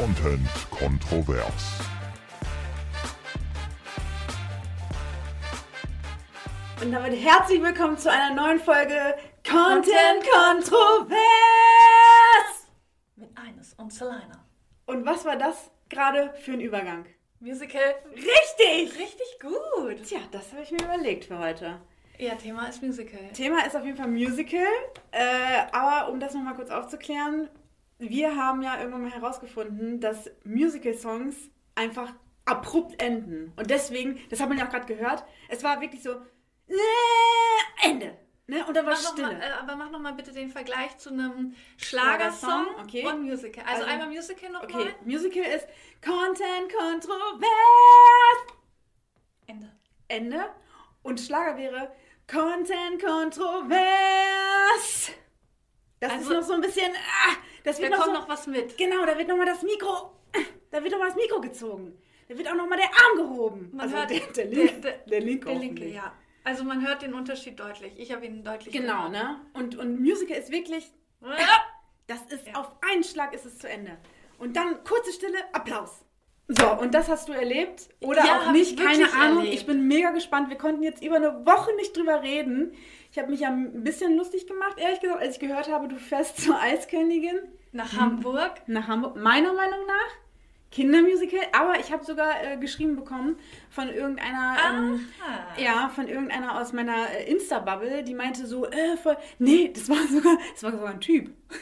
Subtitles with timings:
[0.00, 1.78] Content kontrovers.
[6.80, 9.14] Und damit herzlich willkommen zu einer neuen Folge
[9.46, 11.10] Content Kontrovers!
[13.16, 14.42] Mit Eines und Selina.
[14.86, 17.04] Und was war das gerade für ein Übergang?
[17.40, 17.94] Musical.
[18.14, 18.98] Richtig!
[18.98, 20.02] Richtig gut.
[20.04, 21.78] Tja, das habe ich mir überlegt für heute.
[22.16, 23.32] Ja, Thema ist Musical.
[23.34, 24.66] Thema ist auf jeden Fall Musical,
[25.10, 27.50] äh, aber um das nochmal kurz aufzuklären,
[28.00, 31.36] wir haben ja irgendwann mal herausgefunden, dass Musical-Songs
[31.74, 32.12] einfach
[32.46, 33.52] abrupt enden.
[33.56, 36.12] Und deswegen, das hat man ja auch gerade gehört, es war wirklich so,
[36.68, 36.74] äh,
[37.82, 38.16] Ende.
[38.46, 38.64] Ne?
[38.66, 39.28] Und dann war Mach Stille.
[39.28, 43.06] mal, äh, aber mach noch mal bitte den Vergleich zu einem Schlagersong okay.
[43.06, 43.62] und Musical.
[43.64, 44.82] Also, Also- einmal Musical nochmal.
[44.82, 45.68] Okay, Musical ist
[46.04, 47.46] Content Kontrovers.
[49.46, 49.70] Ende.
[50.08, 50.50] Ende.
[51.02, 51.92] Und Schlager wäre
[52.26, 53.78] Content Kontrovers.
[56.00, 56.90] Das Also- ist noch so ein bisschen.
[56.92, 58.76] Ah, das Da wird noch kommt so, noch was mit.
[58.76, 60.12] Genau, da wird nochmal das Mikro.
[60.70, 61.98] Da wird nochmal das Mikro gezogen.
[62.28, 63.70] Da wird auch nochmal der Arm gehoben.
[63.72, 66.12] Man also hört der, der, Link, der, der Link der linke, ja.
[66.44, 67.92] Also man hört den Unterschied deutlich.
[67.98, 69.12] Ich habe ihn deutlich Genau, gehört.
[69.12, 69.40] ne?
[69.52, 70.90] Und, und Musical ist wirklich.
[71.22, 71.36] Ja.
[72.06, 72.54] Das ist Ja.
[72.54, 73.98] auf einen Schlag ist es zu Ende.
[74.38, 76.04] Und dann kurze Stille, Applaus.
[76.48, 77.90] So, und das hast du erlebt?
[78.00, 79.38] Oder Ja, auch nicht, ich keine Ahnung.
[79.40, 79.54] erlebt.
[79.54, 80.48] Ich bin mega gespannt.
[80.50, 82.72] Wir konnten jetzt über eine Woche nicht drüber reden.
[83.12, 85.96] Ich habe mich ja ein bisschen lustig gemacht, ehrlich gesagt, als ich gehört habe, du
[85.96, 87.38] fährst zur Eiskönigin
[87.72, 88.62] Nach Hamburg.
[88.66, 89.16] nach Hamburg.
[89.16, 90.14] Meiner Meinung nach
[90.72, 93.36] Kindermusical, aber ich habe sogar äh, geschrieben bekommen
[93.70, 95.08] von irgendeiner, ähm,
[95.58, 99.96] ja, von irgendeiner aus meiner äh, Insta-Bubble, die meinte so, äh, voll, nee, das war
[100.06, 101.30] sogar, das war sogar ein Typ.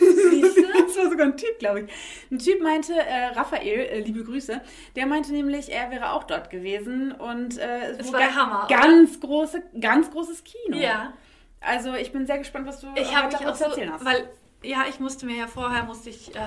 [0.88, 1.92] Das war sogar ein Typ, glaube ich.
[2.30, 4.60] Ein Typ meinte, äh, Raphael, äh, liebe Grüße,
[4.96, 8.66] der meinte nämlich, er wäre auch dort gewesen und äh, Es war der ga- Hammer?
[8.68, 10.76] Ganz große, ganz großes Kino.
[10.76, 11.12] Ja.
[11.60, 14.04] Also ich bin sehr gespannt, was du Ich habe heute auch zu so, erzählen hast.
[14.04, 14.28] weil
[14.62, 16.40] ja, ich musste mir ja vorher musste ich äh,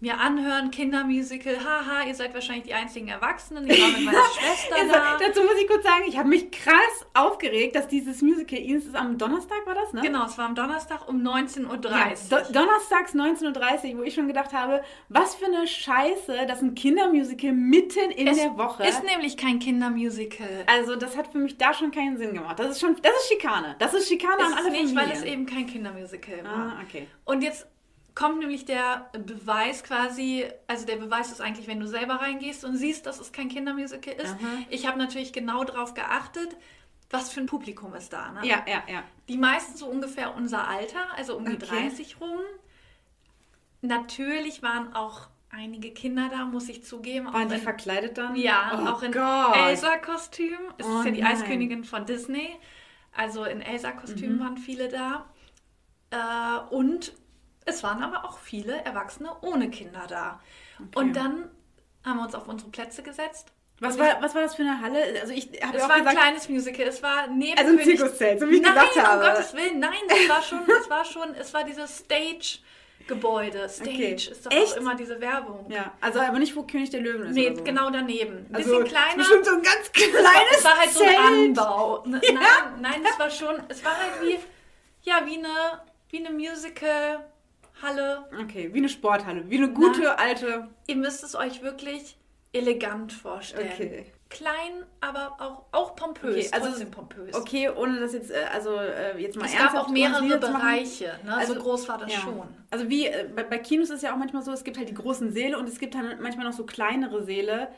[0.00, 1.56] mir anhören Kindermusical.
[1.64, 3.66] Haha, ihr seid wahrscheinlich die einzigen Erwachsenen.
[3.68, 5.18] Ich war mit meiner Schwester Also, da.
[5.18, 8.94] dazu muss ich kurz sagen, ich habe mich krass aufgeregt, dass dieses Musical, Ines ist
[8.94, 10.02] am Donnerstag, war das, ne?
[10.02, 12.44] Genau, es war am Donnerstag um 19.30 Ja, Uhr.
[12.44, 16.62] Do Donnerstags 19.30 Uhr, wo ich schon gedacht habe, was für eine Scheiße, das ist
[16.64, 18.84] ein Kindermusical mitten in es der Woche.
[18.86, 20.64] ist nämlich kein Kindermusical.
[20.66, 22.58] also das hat für mich da schon keinen Sinn gemacht.
[22.58, 23.76] Das ist schon, das ist Schikane.
[23.78, 24.96] Das ist Schikane Es an alle nicht, Familien.
[24.96, 26.52] weil es eben kein Kindermusical war.
[26.54, 27.06] Ah, okay.
[27.24, 27.63] Und jetzt
[28.14, 32.76] kommt nämlich der Beweis quasi, also der Beweis ist eigentlich, wenn du selber reingehst und
[32.76, 34.32] siehst, dass es kein Kindermusical ist.
[34.34, 34.58] Aha.
[34.70, 36.56] Ich habe natürlich genau darauf geachtet,
[37.10, 38.30] was für ein Publikum ist da.
[38.32, 38.46] Ne?
[38.46, 39.02] Ja, ja, ja.
[39.28, 41.66] Die meisten so ungefähr unser Alter, also um die Okay.
[41.66, 42.40] 30 rum.
[43.82, 47.32] Natürlich waren auch einige Kinder da, muss ich zugeben.
[47.32, 48.34] Waren die in, verkleidet dann?
[48.36, 49.12] ja, oh auch in.
[49.12, 50.58] Elsa-Kostüm.
[50.78, 51.32] Es Oh ist ja die nein.
[51.36, 52.48] Eiskönigin von Disney.
[53.12, 54.40] Also in Elsa-Kostüm Mhm.
[54.40, 55.26] waren viele da.
[56.10, 57.12] Äh, und
[57.64, 60.40] es waren aber auch viele Erwachsene ohne Kinder da.
[60.94, 61.50] Und dann
[62.04, 63.48] haben wir uns auf unsere Plätze gesetzt.
[63.80, 65.20] Was war, was war das für eine Halle?
[65.20, 66.86] Also ich habe es ja auch war ein gesagt, kleines Musical.
[66.86, 69.24] Es war neben Also ein Zirkuszelt, so wie ich nein, gesagt habe.
[69.26, 73.68] um Gottes Willen, nein, es war schon, es war schon, es war dieses Stage-Gebäude.
[73.68, 74.14] Stage Okay.
[74.14, 74.72] ist doch Echt?
[74.74, 75.70] auch immer diese Werbung.
[75.70, 77.64] ja, also aber nicht, wo König der Löwen ist Nee, so.
[77.64, 78.46] genau daneben.
[78.48, 79.16] Ein Also, bisschen kleiner.
[79.16, 81.18] Bestimmt so ein ganz kleines es war halt so ein Zelt.
[81.58, 82.02] Anbau.
[82.04, 84.38] N- Nein, nein, es war schon, es war halt wie,
[85.02, 86.30] ja, wie eine, wie eine
[87.92, 88.24] Musical-Halle.
[88.42, 90.68] Okay, wie eine Sporthalle, wie eine gute alte.
[90.86, 92.16] Ihr müsst es euch wirklich
[92.52, 93.70] elegant vorstellen.
[93.72, 94.06] Okay.
[94.30, 96.46] Klein, aber auch, auch pompös.
[96.46, 97.34] Okay, also- trotzdem pompös.
[97.34, 100.38] Okay, ohne das jetzt, äh, also äh, jetzt mal Es gab ernsthaft auch mehrere ohne
[100.38, 100.66] das zu machen.
[100.66, 101.20] Bereiche.
[101.24, 101.36] Ne?
[101.36, 102.20] Also, so groß war das Ja.
[102.20, 102.42] schon.
[102.70, 104.88] Also wie äh, bei, bei Kinos ist es ja auch manchmal so, es gibt halt
[104.88, 107.68] die großen Säle und es gibt dann manchmal noch so kleinere Säle.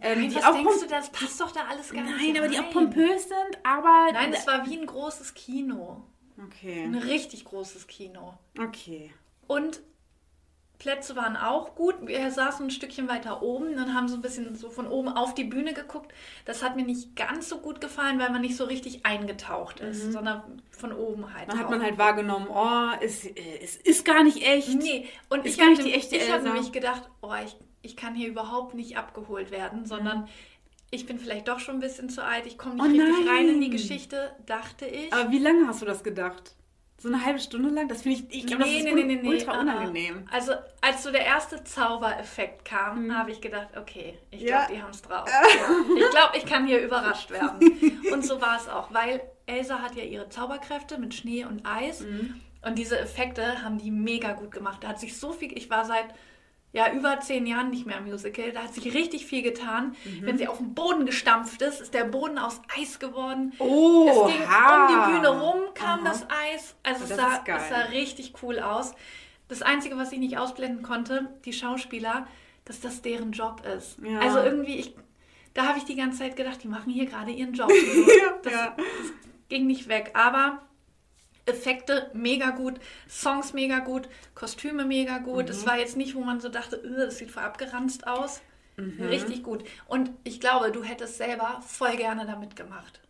[0.00, 2.38] Ähm, Nein, die was auch denkst du, das passt doch da alles gar nicht Nein,
[2.38, 4.12] aber die auch pompös sind, aber.
[4.12, 6.04] Nein, es war wie ein großes Kino.
[6.46, 6.84] Okay.
[6.84, 8.38] Ein richtig großes Kino.
[8.58, 9.10] Okay.
[9.48, 9.80] Und
[10.78, 11.96] Plätze waren auch gut.
[12.06, 15.34] Wir saßen ein Stückchen weiter oben und haben so ein bisschen so von oben auf
[15.34, 16.12] die Bühne geguckt.
[16.44, 20.12] Das hat mir nicht ganz so gut gefallen, weil man nicht so richtig eingetaucht ist,
[20.12, 21.48] sondern von oben halt.
[21.48, 24.72] Dann hat man halt wahrgenommen, oh, es, es ist gar nicht echt.
[24.74, 27.96] Nee, und Ist ich habe nicht die echte ich hab nämlich gedacht, oh, ich, ich
[27.96, 30.28] kann hier überhaupt nicht abgeholt werden, sondern
[30.90, 33.48] ich bin vielleicht doch schon ein bisschen zu alt, ich komme nicht Oh richtig rein
[33.48, 33.70] in die.
[33.70, 35.12] Geschichte, dachte ich.
[35.12, 36.54] Aber wie lange hast du das gedacht?
[37.00, 37.86] So eine halbe Stunde lang?
[37.86, 39.60] Das finde ich, ich glaube, das ist un ultra ah, ah.
[39.60, 40.26] unangenehm.
[40.32, 44.64] Also, als so der erste Zaubereffekt kam, habe ich gedacht, okay, ich Ja.
[44.64, 45.28] glaube, die haben es drauf.
[45.28, 46.04] Ja.
[46.04, 47.60] Ich glaube, ich kann hier überrascht werden.
[48.12, 52.04] Und so war es auch, weil Elsa hat ja ihre Zauberkräfte mit Schnee und Eis.
[52.62, 54.82] Und diese Effekte haben die mega gut gemacht.
[54.82, 56.06] Da hat sich so viel, ich war seit
[56.72, 58.52] ja, über zehn Jahren nicht mehr im Musical.
[58.52, 59.96] Da hat sich richtig viel getan.
[60.04, 60.26] Mhm.
[60.26, 63.54] Wenn sie auf den Boden gestampft ist, ist der Boden aus Eis geworden.
[63.58, 66.08] Oh, es ging um die Bühne rum, kam Aha.
[66.08, 66.76] das Eis.
[66.82, 67.58] Also es Das sah, ist geil.
[67.60, 68.94] es sah richtig cool aus.
[69.48, 72.26] Das Einzige, was ich nicht ausblenden konnte, die Schauspieler,
[72.66, 73.98] dass das deren Job ist.
[74.02, 74.18] Ja.
[74.18, 74.94] Also irgendwie, ich,
[75.54, 77.70] da habe ich die ganze Zeit gedacht, die machen hier gerade ihren Job.
[78.42, 78.74] das, ja.
[78.76, 79.12] das
[79.48, 80.10] ging nicht weg.
[80.12, 80.60] Aber
[81.48, 82.74] Effekte mega gut,
[83.08, 85.46] Songs mega gut, Kostüme mega gut.
[85.46, 85.50] Mhm.
[85.50, 88.40] Es war jetzt nicht, wo man so dachte, "Äh, das sieht voll abgeranzt aus.
[88.76, 89.02] Mhm.
[89.08, 89.64] Richtig gut.
[89.88, 93.00] Und ich glaube, du hättest selber voll gerne damit gemacht.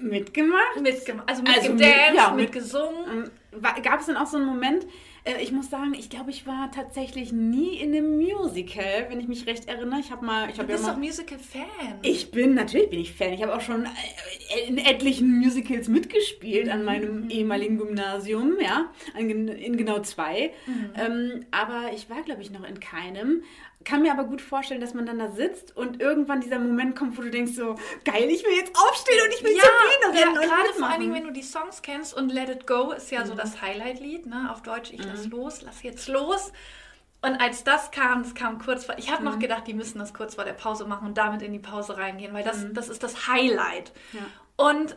[0.00, 0.80] Mitgemacht?
[0.80, 1.28] Mitgemacht.
[1.28, 3.30] Also Also mit- mitgedanced, ja, mit- mitgesungen.
[3.52, 4.86] Ähm, Gab es dann auch so einen Moment,
[5.24, 9.28] äh, ich muss sagen, ich glaube, ich war tatsächlich nie in einem Musical, wenn ich
[9.28, 10.00] mich recht erinnere.
[10.00, 11.98] Ich habe mal, ich Du habe ja bist doch Musical-Fan.
[12.02, 13.32] Ich bin, natürlich bin ich Fan.
[13.32, 16.84] Ich habe auch schon äh, in etlichen Musicals mitgespielt an Mhm.
[16.84, 20.52] meinem ehemaligen Gymnasium, ja, in genau zwei.
[20.66, 20.90] Mhm.
[20.96, 23.42] Ähm, aber ich war, glaube ich, noch in keinem.
[23.84, 27.16] Kann mir aber gut vorstellen, dass man dann da sitzt und irgendwann dieser Moment kommt,
[27.18, 30.18] wo du denkst so, geil, ich will jetzt aufstehen und ich will ja, zur Bühne
[30.18, 30.92] ja rennen und gerade vor mitmachen.
[30.92, 33.26] allen Dingen, wenn du die Songs kennst und Let It Go ist ja Mhm.
[33.26, 34.48] so das Highlight-Lied, ne?
[34.50, 36.52] Auf Deutsch, ich lass los, lass jetzt los.
[37.22, 39.30] Und als das kam, das kam kurz vor, ich habe Mhm.
[39.30, 41.96] noch gedacht, die müssen das kurz vor der Pause machen und damit in die Pause
[41.96, 42.74] reingehen, weil das, Mhm.
[42.74, 43.92] das ist das Highlight.
[44.12, 44.20] Ja.
[44.56, 44.96] Und,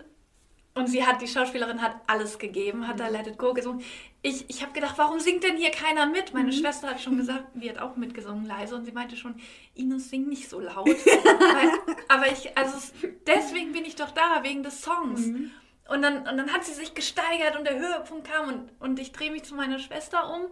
[0.78, 3.00] und sie hat, die Schauspielerin hat alles gegeben, hat Mhm.
[3.00, 3.84] da Let It Go gesungen.
[4.22, 6.34] Ich, ich habe gedacht, warum singt denn hier keiner mit?
[6.34, 6.52] Meine Mhm.
[6.54, 9.36] Schwester hat schon gesagt, die hat auch mitgesungen leise und sie meinte schon,
[9.76, 10.88] Ines, sing nicht so laut.
[10.88, 11.70] weil,
[12.08, 12.94] aber ich, also es-
[13.26, 15.28] deswegen bin ich doch da, wegen des Songs.
[15.28, 15.52] Mhm.
[15.90, 19.12] Und dann, und dann hat sie sich gesteigert und der Höhepunkt kam und, und ich
[19.14, 20.48] drehe mich zu meiner Schwester um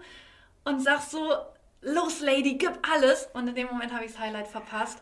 [0.63, 1.19] und sag so,
[1.85, 3.29] los Lady, gib alles.
[3.33, 5.01] Und in dem Moment habe ich das Highlight verpasst,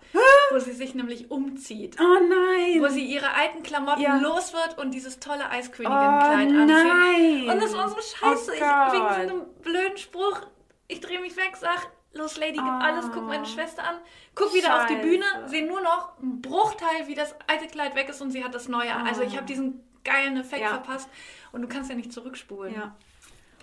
[0.52, 1.98] wo sie sich nämlich umzieht.
[2.00, 2.82] Oh nein!
[2.82, 4.18] Wo sie ihre alten Klamotten Ja.
[4.18, 6.68] los wird und dieses tolle oh Eiskönigin-Kleid anzieht.
[6.68, 7.50] nein!
[7.50, 8.52] Und das war so scheiße.
[8.52, 8.62] Oh ich,
[8.94, 10.42] wegen so einem blöden Spruch,
[10.88, 12.84] ich drehe mich weg, sag, los Lady, gib Oh.
[12.84, 13.96] alles, guck meine Schwester an,
[14.36, 14.96] guck wieder auf die.
[14.98, 18.54] Bühne, sehe nur noch einen Bruchteil, wie das alte Kleid weg ist und sie hat
[18.54, 19.08] das neue an.
[19.08, 20.68] Also ich habe diesen geilen Effekt Ja.
[20.70, 21.10] verpasst
[21.54, 22.74] und du kannst ja nicht zurückspulen.
[22.76, 22.96] Ja.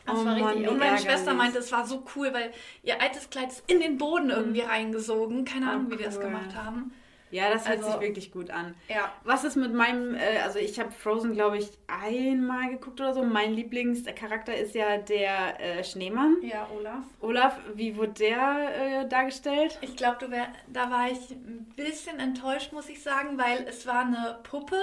[0.07, 0.69] Das Oh war Mann, richtig.
[0.69, 0.99] Und meine.
[0.99, 2.51] Schwester meinte, es war so cool, weil
[2.83, 5.45] ihr altes Kleid ist in den Boden irgendwie reingesogen.
[5.45, 6.25] Keine Oh, Ahnung, wie die das cool.
[6.25, 6.93] gemacht haben.
[7.33, 8.75] Ja, das hört Also- sich wirklich gut an.
[8.89, 9.13] Ja.
[9.23, 13.23] Was ist mit meinem, äh, also ich habe Frozen, glaube ich, einmal geguckt oder so.
[13.23, 16.39] Mein Lieblingscharakter ist ja der äh, Schneemann.
[16.43, 17.05] Ja, Olaf.
[17.21, 19.79] Olaf, wie wurde der äh, dargestellt?
[19.81, 20.29] Ich glaube,
[20.67, 24.81] da war ich ein bisschen enttäuscht, muss ich sagen, weil es war eine Puppe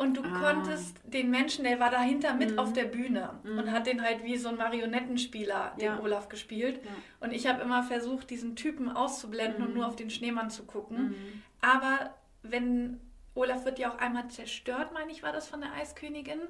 [0.00, 0.40] und du Ah.
[0.52, 4.36] konntest den Menschen, der war dahinter mit auf der Bühne und hat den halt wie
[4.38, 6.00] so ein Marionettenspieler, den Ja.
[6.00, 6.80] Olaf, gespielt.
[6.82, 6.90] Ja.
[7.20, 11.08] Und ich habe immer versucht, diesen Typen auszublenden und nur auf den Schneemann zu gucken.
[11.10, 11.42] Mhm.
[11.60, 12.98] Aber wenn
[13.34, 16.40] Olaf wird ja auch einmal zerstört, meine ich, war das von der Eiskönigin.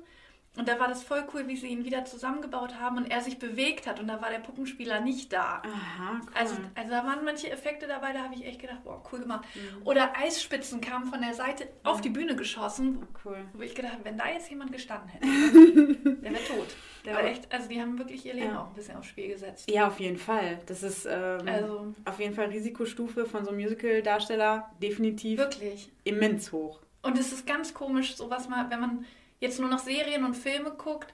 [0.57, 3.39] Und da war das voll cool, wie sie ihn wieder zusammengebaut haben und er sich
[3.39, 5.63] bewegt hat und da war der Puppenspieler nicht da.
[5.65, 6.29] Aha, cool.
[6.35, 9.45] Also, also da waren manche Effekte dabei, da habe ich echt gedacht, boah, cool gemacht.
[9.55, 9.87] Mhm.
[9.87, 13.39] Oder Eisspitzen kamen von der Seite auf die Bühne geschossen, cool.
[13.53, 15.27] wo ich gedacht habe, wenn da jetzt jemand gestanden hätte,
[16.21, 16.67] der wäre tot.
[17.05, 18.63] Der war echt, also die haben wirklich ihr Leben Ja.
[18.63, 19.71] auch ein bisschen aufs Spiel gesetzt.
[19.71, 20.59] Ja, auf jeden Fall.
[20.67, 25.91] Das ist ähm, Also auf jeden Fall Risikostufe von so einem Musical-Darsteller definitiv wirklich.
[26.05, 26.81] immens hoch.
[27.03, 29.05] Und es ist ganz komisch, sowas mal, wenn man
[29.41, 31.13] jetzt nur noch Serien und Filme guckt,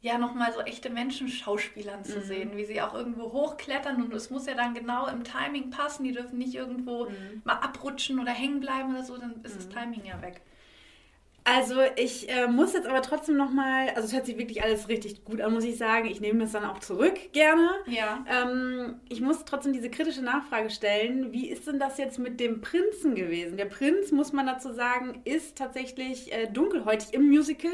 [0.00, 2.04] ja nochmal so echte Menschen Schauspielern Mhm.
[2.04, 5.70] zu sehen, wie sie auch irgendwo hochklettern und es muss ja dann genau im Timing
[5.70, 7.42] passen, die dürfen nicht irgendwo Mhm.
[7.44, 10.42] mal abrutschen oder hängen bleiben oder so, dann ist das Timing ja weg.
[11.44, 15.24] Also ich äh, muss jetzt aber trotzdem nochmal, also es hört sich wirklich alles richtig
[15.24, 16.06] gut an, muss ich sagen.
[16.06, 17.68] Ich nehme das dann auch zurück, gerne.
[17.86, 18.24] Ja.
[18.30, 21.32] Ähm, ich muss trotzdem diese kritische Nachfrage stellen.
[21.32, 23.56] Wie ist denn das jetzt mit dem Prinzen gewesen?
[23.56, 27.72] Der Prinz, muss man dazu sagen, ist tatsächlich äh, dunkelhäutig im Musical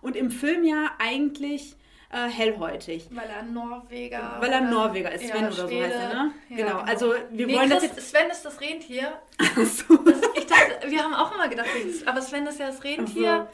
[0.00, 1.76] und im Film ja eigentlich
[2.12, 3.08] äh, hellhäutig.
[3.10, 4.36] Weil er Norweger.
[4.40, 5.84] Weil er Norweger ist, ja, Sven oder so Schwede.
[5.84, 6.32] heißt er, ne?
[6.48, 6.78] Ja, genau.
[6.80, 8.10] also wir wollen das Christ- jetzt...
[8.10, 9.12] Sven ist das Rentier.
[9.38, 9.96] Achso.
[9.98, 11.68] Das, ich dachte, wir haben auch immer gedacht,
[12.06, 13.48] aber Sven ist ja das Rentier.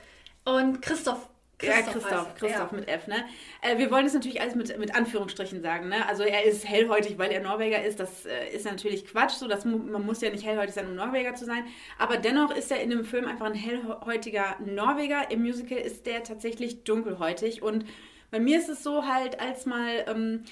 [0.44, 1.28] Und Christoph.
[1.62, 2.34] Ja, heißt Christoph.
[2.34, 2.76] Christoph Ja.
[2.76, 3.24] mit F, ne?
[3.62, 6.06] Äh, wir wollen das natürlich alles mit, mit Anführungsstrichen sagen, ne?
[6.06, 7.98] Also er ist hellhäutig, weil er Norweger ist.
[7.98, 9.32] Das äh, ist natürlich Quatsch.
[9.32, 11.64] So, das, man muss ja nicht hellhäutig sein, um Norweger zu sein.
[11.98, 15.30] Aber dennoch ist er in dem Film einfach ein hellhäutiger Norweger.
[15.30, 17.62] Im Musical ist der tatsächlich dunkelhäutig.
[17.62, 17.86] Und
[18.30, 20.44] bei mir ist es so halt, als mal ähm,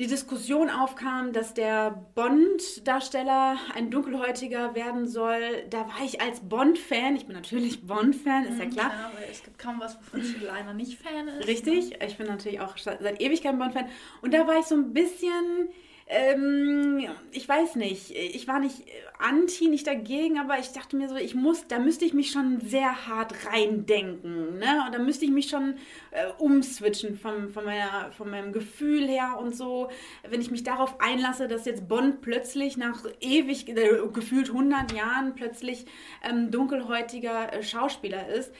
[0.00, 7.16] die Diskussion aufkam, dass der Bond-Darsteller ein dunkelhäutiger werden soll, da war ich als Bond-Fan,
[7.16, 10.48] ich bin natürlich Bond-Fan, ist ja Mhm, klar, weil es gibt kaum was, wovon Cyril
[10.48, 11.46] einer nicht Fan ist.
[11.46, 13.90] Richtig, ich bin natürlich auch seit seit Ewigkeiten Bond-Fan.
[14.22, 15.68] Und da war ich so ein bisschen,
[16.10, 18.84] ähm, ich weiß nicht, ich war nicht
[19.20, 22.60] anti, nicht dagegen, aber ich dachte mir so, ich muss, da müsste ich mich schon
[22.60, 24.58] sehr hart reindenken.
[24.58, 24.82] Ne?
[24.86, 25.74] Und da müsste ich mich schon
[26.10, 29.88] äh, umswitchen vom, von, meiner, von meinem Gefühl her und so.
[30.28, 35.36] Wenn ich mich darauf einlasse, dass jetzt Bond plötzlich nach ewig, äh, gefühlt 100 Jahren
[35.36, 35.86] plötzlich
[36.28, 38.52] ähm, dunkelhäutiger äh, Schauspieler ist,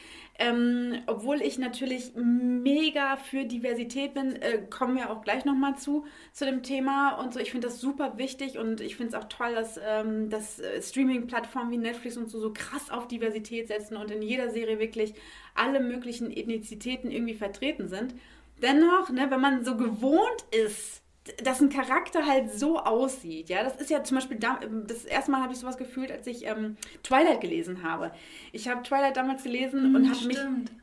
[0.43, 6.07] Ähm, obwohl ich natürlich mega für Diversität bin, äh, kommen wir auch gleich nochmal zu,
[6.33, 7.41] zu dem Thema und so.
[7.41, 10.81] Ich finde das super wichtig und ich finde es auch toll, dass, ähm, dass äh,
[10.81, 15.13] Streaming-Plattformen wie Netflix und so so krass auf Diversität setzen und in jeder Serie wirklich
[15.55, 18.15] alle möglichen Ethnizitäten irgendwie vertreten sind.
[18.63, 21.03] Dennoch, ne, wenn man so gewohnt ist,
[21.43, 23.49] dass ein Charakter halt so aussieht.
[23.49, 26.27] Ja, das ist ja zum Beispiel da, das erste Mal habe ich sowas gefühlt, als
[26.27, 28.13] ich ähm, Twilight gelesen habe.
[28.53, 30.39] Ich habe Twilight damals gelesen mm, und habe mich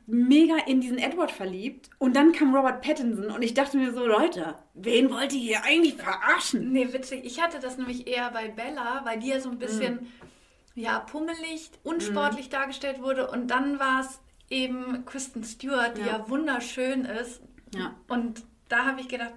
[0.06, 1.90] mega in diesen Edward verliebt.
[1.98, 5.64] Und dann kam Robert Pattinson und ich dachte mir so, Leute, wen wollt ihr hier
[5.64, 6.72] eigentlich verarschen?
[6.72, 7.26] Nee, witzig.
[7.26, 10.80] Ich hatte das nämlich eher bei Bella, weil die ja so ein bisschen mm.
[10.80, 12.52] ja pummelig, unsportlich mm.
[12.52, 13.30] dargestellt wurde.
[13.30, 17.42] Und dann war es eben Kristen Stewart, die ja, ja wunderschön ist.
[17.74, 17.96] Ja.
[18.08, 19.34] Und da habe ich gedacht,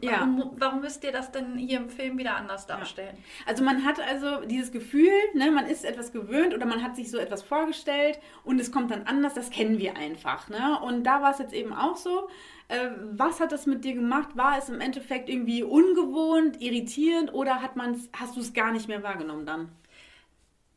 [0.00, 0.20] ja.
[0.20, 3.16] Warum, warum, müsst ihr das denn hier im Film wieder anders darstellen?
[3.16, 3.46] Ja.
[3.46, 7.10] Also man hat also dieses Gefühl, ne, man ist etwas gewöhnt oder man hat sich
[7.10, 10.48] so etwas vorgestellt und es kommt dann anders, das kennen wir einfach.
[10.48, 10.78] Ne?
[10.80, 12.28] Und da war es jetzt eben auch so.
[12.68, 14.30] Äh, was hat das mit dir gemacht?
[14.34, 18.88] War es im Endeffekt irgendwie ungewohnt, irritierend oder hat man's, hast du es gar nicht
[18.88, 19.72] mehr wahrgenommen dann?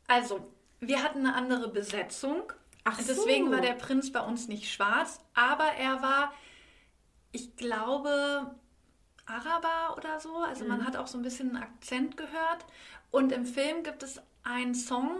[0.08, 0.40] Also,
[0.80, 2.52] wir hatten eine andere Besetzung.
[2.84, 3.52] Ach Deswegen so.
[3.52, 6.32] war der Prinz bei uns nicht schwarz, aber er war,
[7.30, 8.54] ich glaube,
[9.26, 10.36] Araber oder so.
[10.38, 10.70] Also mhm.
[10.70, 12.64] man hat auch so ein bisschen einen Akzent gehört.
[13.10, 15.10] Und im Film gibt es einen Song,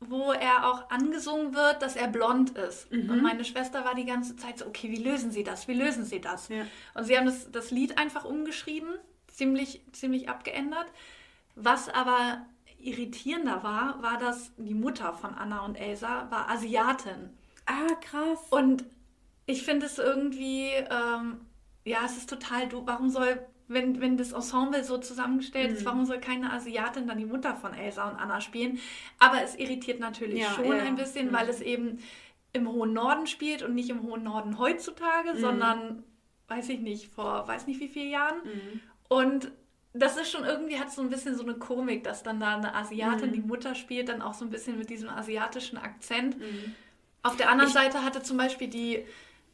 [0.00, 2.90] wo er auch angesungen wird, dass er blond ist.
[2.92, 3.10] Mhm.
[3.10, 5.68] Und meine Schwester war die ganze Zeit so, okay, wie lösen Sie das?
[5.68, 6.48] Wie lösen Sie das?
[6.48, 6.66] Ja.
[6.94, 8.90] Und sie haben das, das Lied einfach umgeschrieben,
[9.26, 10.86] ziemlich, ziemlich abgeändert.
[11.54, 12.44] Was aber
[12.78, 17.30] irritierender war, war, dass die Mutter von Anna und Elsa war Asiatin.
[17.64, 18.38] Ah, krass.
[18.50, 18.84] Und
[19.46, 21.40] ich finde es irgendwie, ähm,
[21.86, 22.82] ja, es ist total doof.
[22.84, 25.76] Warum soll, wenn, wenn das Ensemble so zusammengestellt mhm.
[25.76, 28.78] ist, warum soll keine Asiatin dann die Mutter von Elsa und Anna spielen?
[29.18, 30.82] Aber es irritiert natürlich ja, schon ja.
[30.82, 31.32] ein bisschen, mhm.
[31.32, 32.00] weil es eben
[32.52, 35.38] im hohen Norden spielt und nicht im hohen Norden heutzutage, mhm.
[35.38, 36.02] sondern,
[36.48, 38.38] weiß ich nicht, vor weiß nicht wie vielen Jahren.
[38.44, 38.80] Mhm.
[39.08, 39.52] Und
[39.94, 42.74] das ist schon irgendwie, hat so ein bisschen so eine Komik, dass dann da eine
[42.74, 43.46] Asiatin die mhm.
[43.46, 46.38] Mutter spielt, dann auch so ein bisschen mit diesem asiatischen Akzent.
[46.38, 46.74] Mhm.
[47.22, 49.04] Auf der anderen ich, Seite hatte zum Beispiel die,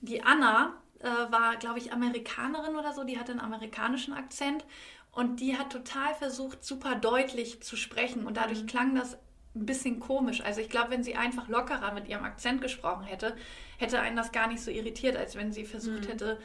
[0.00, 4.64] die Anna, äh, war, glaube ich, Amerikanerin oder so, die hatte einen amerikanischen Akzent
[5.10, 8.66] und die hat total versucht, super deutlich zu sprechen und dadurch mhm.
[8.66, 9.18] klang das
[9.54, 10.40] ein bisschen komisch.
[10.40, 13.36] Also ich glaube, wenn sie einfach lockerer mit ihrem Akzent gesprochen hätte,
[13.78, 16.08] hätte einen das gar nicht so irritiert, als wenn sie versucht mhm.
[16.08, 16.40] hätte,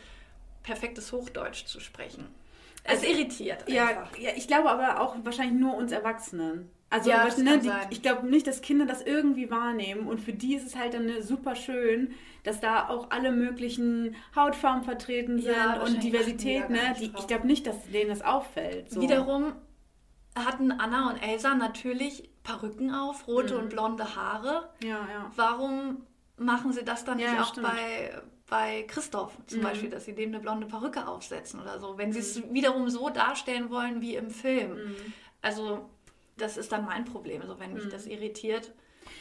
[0.64, 2.28] perfektes Hochdeutsch zu sprechen.
[2.84, 3.70] Es also, irritiert.
[3.70, 6.70] Ja, ja, ich glaube aber auch wahrscheinlich nur uns Erwachsenen.
[6.90, 10.56] Also ja, ne, die, ich glaube nicht, dass Kinder das irgendwie wahrnehmen und für die
[10.56, 12.14] ist es halt dann super schön,
[12.44, 16.70] dass da auch alle möglichen Hautfarben vertreten sind ja, und Diversität.
[16.70, 16.96] Ne?
[16.98, 18.90] Die, ich glaube nicht, dass denen das auffällt.
[18.90, 19.02] So.
[19.02, 19.52] Wiederum
[20.34, 23.64] hatten Anna und Elsa natürlich Perücken auf, rote mhm.
[23.64, 24.70] und blonde Haare.
[24.82, 25.32] Ja, ja.
[25.36, 26.04] Warum
[26.38, 29.64] machen sie das dann ja, nicht auch bei, bei Christoph zum mhm.
[29.64, 32.54] Beispiel, dass sie dem eine blonde Perücke aufsetzen oder so, wenn sie es mhm.
[32.54, 34.76] wiederum so darstellen wollen wie im Film.
[34.76, 34.96] Mhm.
[35.42, 35.90] Also
[36.38, 37.90] das ist dann mein Problem, so wenn mich mhm.
[37.90, 38.72] das irritiert.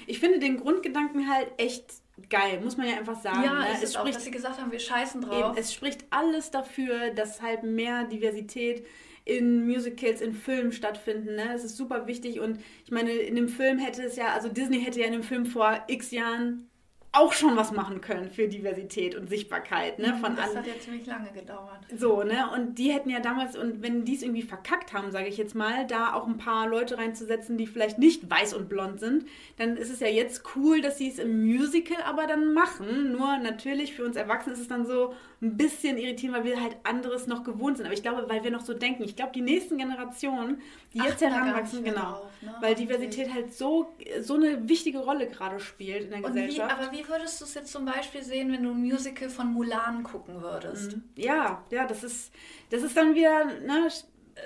[0.07, 1.85] Ich finde den Grundgedanken halt echt
[2.29, 3.45] geil, muss man ja einfach sagen.
[3.45, 3.67] Ja, ne?
[3.73, 5.51] es, es spricht, auch, dass sie gesagt haben, wir scheißen drauf.
[5.51, 8.87] Eben, es spricht alles dafür, dass halt mehr Diversität
[9.25, 11.35] in Musicals, in Filmen stattfinden.
[11.35, 11.49] Ne?
[11.53, 14.81] Das ist super wichtig und ich meine, in dem Film hätte es ja, also Disney
[14.81, 16.71] hätte ja in dem Film vor x Jahren
[17.17, 19.99] auch schon was machen können für Diversität und Sichtbarkeit.
[19.99, 21.81] Ne, von das hat ja ziemlich lange gedauert.
[21.97, 22.51] So, ne?
[22.55, 25.55] Und die hätten ja damals, und wenn die es irgendwie verkackt haben, sage ich jetzt
[25.55, 29.77] mal, da auch ein paar Leute reinzusetzen, die vielleicht nicht weiß und blond sind, dann
[29.77, 33.13] ist es ja jetzt cool, dass sie es im Musical aber dann machen.
[33.13, 36.77] Nur natürlich für uns Erwachsene ist es dann so ein bisschen irritierend, weil wir halt
[36.83, 37.87] anderes noch gewohnt sind.
[37.87, 40.63] Aber ich glaube, weil wir noch so denken, ich glaube, die nächsten Generationen,
[40.95, 42.55] die jetzt heranwachsen, genau, drauf, ne?
[42.61, 46.71] weil Diversität halt so, so eine wichtige Rolle gerade spielt in der und Gesellschaft.
[46.71, 49.53] Wie, aber wie würdest du es jetzt zum Beispiel sehen, wenn du ein Musical von
[49.53, 50.97] Mulan gucken würdest?
[50.97, 51.03] Mhm.
[51.17, 52.33] Ja, ja, das ist,
[52.71, 53.89] das ist dann wieder, ne,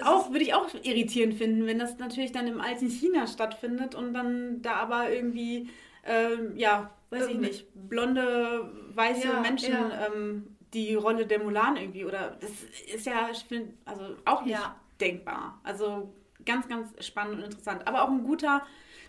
[0.03, 4.13] auch würde ich auch irritierend finden, wenn das natürlich dann im alten China stattfindet und
[4.13, 5.69] dann da aber irgendwie,
[6.05, 10.07] ähm, ja, weiß ich nicht, blonde, weiße ja, Menschen ja.
[10.07, 12.51] Ähm, die Rolle der Mulan irgendwie oder das
[12.95, 14.77] ist ja, ich finde, also auch nicht ja.
[15.01, 15.61] denkbar.
[15.65, 16.13] Also
[16.45, 17.87] ganz, ganz spannend und interessant.
[17.87, 18.63] Aber auch ein guter,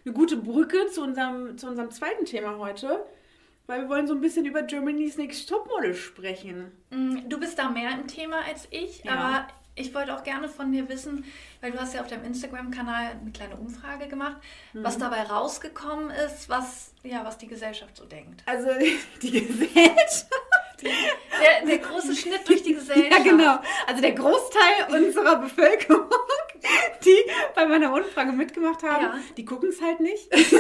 [0.06, 3.06] eine gute Brücke zu unserem, zu unserem zweiten Thema heute
[3.68, 6.72] weil wir wollen so ein bisschen über Germany's Next Topmodel sprechen.
[6.90, 9.14] Mm, du bist da mehr im Thema als ich, ja.
[9.14, 11.24] aber ich wollte auch gerne von dir wissen,
[11.62, 14.36] weil du hast ja auf deinem Instagram-Kanal eine kleine Umfrage gemacht,
[14.74, 14.84] mhm.
[14.84, 18.44] was dabei rausgekommen ist, was, ja, was die Gesellschaft so denkt.
[18.46, 18.70] Also
[19.22, 20.28] die Gesellschaft?
[20.84, 23.12] Der, der große Schnitt durch die Gesellschaft.
[23.12, 23.60] Ja, genau.
[23.88, 26.10] Also der Großteil unserer Bevölkerung
[27.04, 27.16] die
[27.56, 29.16] bei meiner Umfrage mitgemacht haben, Ja.
[29.36, 30.32] die gucken es halt nicht.
[30.34, 30.56] also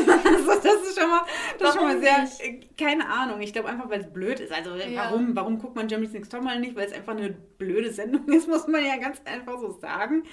[0.63, 1.21] das ist schon mal,
[1.59, 2.41] das schon mal sehr, nicht?
[2.41, 3.39] äh, keine Ahnung.
[3.41, 4.51] Ich glaube einfach, weil es blöd ist.
[4.51, 5.03] Also Ja.
[5.11, 6.75] warum, warum guckt man Germany's Next Topmodel nicht?
[6.75, 10.23] Weil es einfach eine blöde Sendung ist, muss man ja ganz einfach so sagen.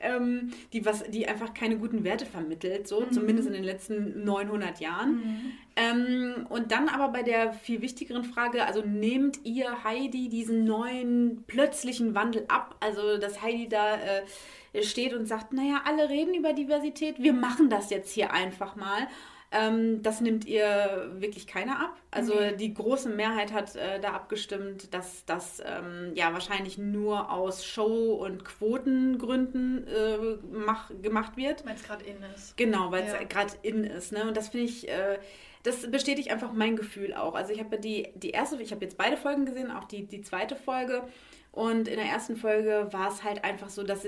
[0.00, 3.12] Ähm, die, was, die einfach keine guten Werte vermittelt, so Mhm.
[3.12, 5.56] zumindest in den letzten 900 Jahren.
[5.76, 11.44] Ähm, und dann aber bei der viel wichtigeren Frage, also nehmt ihr Heidi diesen neuen
[11.46, 12.76] plötzlichen Wandel ab?
[12.80, 17.70] Also dass Heidi da äh, steht und sagt, naja, alle reden über Diversität, wir machen
[17.70, 19.08] das jetzt hier einfach mal.
[19.56, 21.96] Ähm, das nimmt ihr wirklich keiner ab.
[22.10, 22.56] Also Nee.
[22.56, 28.14] die große Mehrheit hat äh, da abgestimmt, dass das ähm, ja wahrscheinlich nur aus Show-
[28.14, 30.18] und Quotengründen äh,
[30.50, 31.64] mach, gemacht wird.
[31.64, 32.56] Wenn es gerade in ist.
[32.56, 33.22] Genau, weil es Ja.
[33.24, 34.10] gerade in ist.
[34.12, 34.24] Ne?
[34.26, 35.18] Und das finde ich, äh,
[35.64, 37.34] das bestätigt einfach mein Gefühl auch.
[37.34, 40.06] Also ich habe ja die, die erste, ich habe jetzt beide Folgen gesehen, auch die,
[40.06, 41.02] die zweite Folge.
[41.50, 44.02] Und in der ersten Folge war es halt einfach so, dass,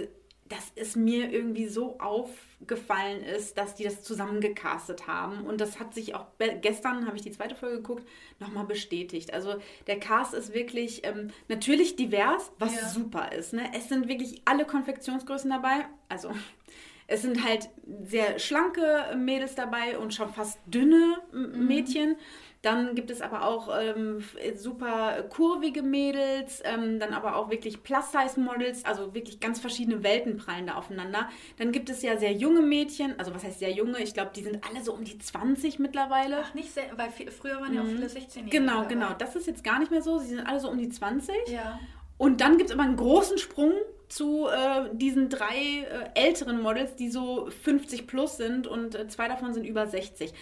[0.48, 5.44] dass es mir irgendwie so aufgefallen ist, dass die das zusammengecastet haben.
[5.46, 6.26] Und das hat sich auch
[6.60, 8.06] gestern, habe ich die zweite Folge geguckt,
[8.38, 9.32] nochmal bestätigt.
[9.32, 9.54] Also
[9.86, 12.88] der Cast ist wirklich ähm, natürlich divers, was Ja.
[12.88, 13.52] super ist.
[13.52, 13.70] Ne?
[13.74, 15.86] Es sind wirklich alle Konfektionsgrößen dabei.
[16.08, 16.30] Also
[17.06, 17.68] es sind halt
[18.04, 22.16] sehr schlanke Mädels dabei und schon fast dünne M- Mädchen.
[22.62, 27.84] Dann gibt es aber auch ähm, f- super kurvige Mädels, ähm, dann aber auch wirklich
[27.84, 31.28] Plus-Size-Models, also wirklich ganz verschiedene Welten prallen da aufeinander.
[31.58, 34.02] Dann gibt es ja sehr junge Mädchen, also was heißt sehr junge?
[34.02, 36.38] Ich glaube, die sind alle so um die 20 mittlerweile.
[36.42, 38.50] Ach, nicht sehr, weil viel, früher waren ja auch viele 16-Jährige.
[38.50, 38.88] genau, dabei.
[38.94, 39.08] genau.
[39.16, 40.18] Das ist jetzt gar nicht mehr so.
[40.18, 41.34] Sie sind alle so um die 20.
[41.48, 41.78] Ja.
[42.18, 43.72] Und dann gibt es aber einen großen Sprung
[44.08, 49.28] zu äh, diesen drei äh, älteren Models, die so 50 plus sind und äh, zwei
[49.28, 50.32] davon sind über 60.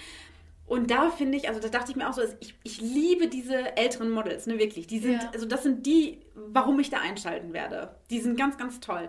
[0.67, 3.77] Und da finde ich, also da dachte ich mir auch so, ich, ich liebe diese
[3.77, 4.87] älteren Models, ne, wirklich.
[4.87, 5.31] Die sind, Ja.
[5.33, 7.95] also das sind die, warum ich da einschalten werde.
[8.11, 9.09] Die sind ganz, ganz toll.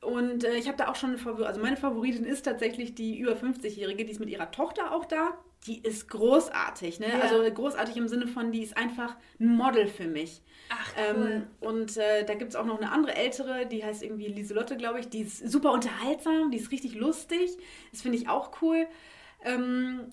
[0.00, 3.18] Und äh, ich habe da auch schon eine Favoritin, also meine Favoritin ist tatsächlich die
[3.18, 5.38] über 50-Jährige, die ist mit ihrer Tochter auch da.
[5.66, 7.08] Die ist großartig, ne?
[7.08, 7.20] Ja.
[7.20, 10.42] Also großartig im Sinne von, die ist einfach ein Model für mich.
[10.68, 11.30] Ach, cool.
[11.30, 14.76] Ähm, und äh, da gibt es auch noch eine andere ältere, die heißt irgendwie Lieselotte,
[14.76, 15.08] glaube ich.
[15.08, 17.50] Die ist super unterhaltsam, die ist richtig lustig.
[17.92, 18.88] Das finde ich auch cool.
[19.44, 20.10] Ähm,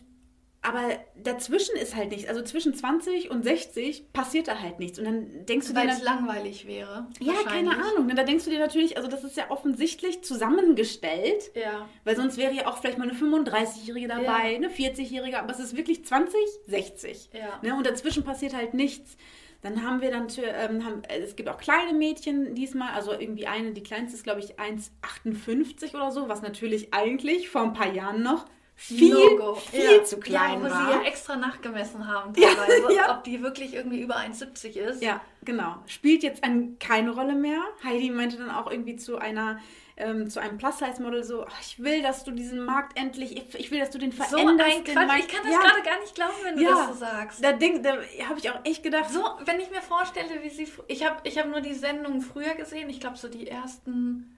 [0.61, 2.27] aber dazwischen ist halt nichts.
[2.27, 4.99] Also zwischen 20 und 60 passiert da halt nichts.
[4.99, 5.79] Und dann denkst du dir...
[5.79, 7.07] weil es langweilig wäre.
[7.21, 7.71] ja, keine.
[7.71, 8.07] Ahnung.
[8.07, 8.15] Ne?
[8.15, 11.51] Da denkst du dir natürlich, also das ist ja offensichtlich zusammengestellt.
[11.55, 11.87] Ja.
[12.03, 14.55] Weil sonst wäre ja auch vielleicht mal eine 35-Jährige dabei, Ja.
[14.57, 16.35] eine 40-Jährige, aber es ist wirklich 20,
[16.67, 17.29] 60.
[17.33, 17.59] Ja.
[17.61, 17.75] Ne?
[17.75, 19.15] Und dazwischen passiert halt nichts.
[19.61, 23.47] Dann haben wir dann, ähm, haben, äh, es gibt auch kleine Mädchen diesmal, also irgendwie
[23.47, 27.93] eine, die kleinste ist glaube ich 1,58 oder so, was natürlich eigentlich vor ein paar
[27.93, 28.45] Jahren noch
[28.81, 29.55] viel, No-Go.
[29.55, 30.03] viel ja.
[30.05, 30.85] zu klein ja, wo war.
[30.87, 33.17] sie ja extra nachgemessen haben teilweise, ja.
[33.17, 35.03] ob die wirklich irgendwie über 1,70 ist.
[35.03, 35.75] Ja, genau.
[35.85, 37.61] Spielt jetzt an keine Rolle mehr.
[37.83, 39.59] Heidi meinte dann auch irgendwie zu einer
[40.01, 43.69] ähm, zu einem Plus-Size-Model so, "Ach, ich will, dass du diesen Markt endlich, ich, ich
[43.69, 44.71] will, dass du den So veränderst.
[44.77, 45.07] ein den Quatsch.
[45.07, 46.69] Markt." Ich kann das Ja, gerade gar nicht glauben, wenn du Ja.
[46.69, 47.43] das so sagst.
[47.43, 47.95] Da, denk- da
[48.29, 50.69] habe ich auch echt gedacht, So, wenn ich mir vorstelle, wie sie.
[50.87, 52.89] Ich habe ich hab nur die Sendung früher gesehen.
[52.89, 54.37] Ich glaube, so die ersten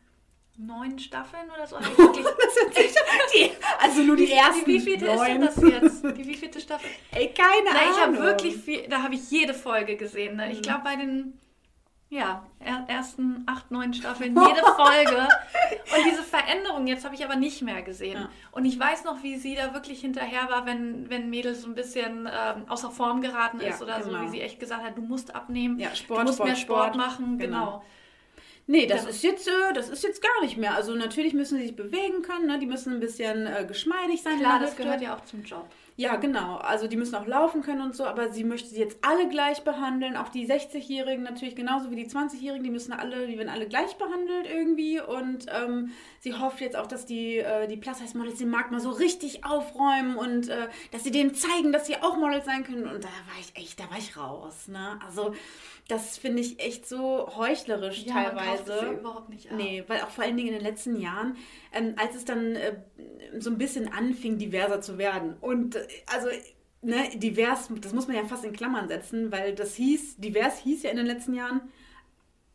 [0.65, 1.77] neun Staffeln oder so.
[1.79, 2.25] ich wirklich,
[3.35, 5.41] die, also nur die ersten die, wie vielte ist denn neun.
[5.41, 6.03] das jetzt?
[6.17, 6.89] Die wievielte Staffel?
[7.11, 8.21] Ey, keine Na, ich habe Ahnung.
[8.23, 8.87] wirklich viel.
[8.87, 10.35] Da habe ich jede Folge gesehen.
[10.37, 10.45] Ne?
[10.45, 10.51] Mhm.
[10.51, 11.37] Ich glaube, bei den.
[12.13, 15.29] Ja, er, ersten acht, neun Staffeln, jede Folge.
[15.95, 18.17] Und diese Veränderung jetzt habe ich aber nicht mehr gesehen.
[18.19, 18.29] Ja.
[18.51, 21.73] Und ich weiß noch, wie sie da wirklich hinterher war, wenn, wenn Mädels so ein
[21.73, 24.23] bisschen ähm, außer Form geraten Ja, ist oder so, genau.
[24.23, 26.83] wie sie echt gesagt hat, du musst abnehmen, Ja, Sport, du musst Sport, mehr Sport,
[26.95, 26.97] Sport.
[26.97, 27.59] machen, Genau.
[27.65, 27.83] genau.
[28.71, 30.73] Nee, das ist jetzt, äh, das ist jetzt gar nicht mehr.
[30.75, 32.57] Also natürlich müssen sie sich bewegen können, ne?
[32.57, 34.35] die müssen ein bisschen äh, geschmeidig sein.
[34.35, 35.67] in Klar, das gehört ja auch zum Job.
[36.01, 36.55] Ja, genau.
[36.55, 39.63] Also die müssen auch laufen können und so, aber sie möchte sie jetzt alle gleich
[39.63, 40.17] behandeln.
[40.17, 43.95] Auch die 60-Jährigen natürlich genauso wie die 20-Jährigen, die müssen alle, die werden alle gleich
[43.97, 44.99] behandelt irgendwie.
[44.99, 48.89] Und ähm, sie hofft jetzt auch, dass die, äh, die Plus-Size-Models den Markt mal so
[48.89, 52.87] richtig aufräumen und äh, dass sie denen zeigen, dass sie auch Models sein können.
[52.87, 54.69] Und da war ich echt, da war ich raus.
[54.69, 54.99] Ne?
[55.05, 55.35] Also
[55.87, 58.63] das finde ich echt so heuchlerisch Ja, man kauft teilweise.
[58.65, 59.57] das ja überhaupt nicht ab.
[59.57, 61.35] Nee, weil auch vor allen Dingen in den letzten Jahren,
[61.71, 62.75] ähm, als es dann äh,
[63.39, 65.35] so ein bisschen anfing, diverser zu werden.
[65.41, 66.27] Und äh, also,
[66.81, 70.83] ne, divers, das muss man ja fast in Klammern setzen, weil das hieß, divers hieß
[70.83, 71.61] ja in den letzten Jahren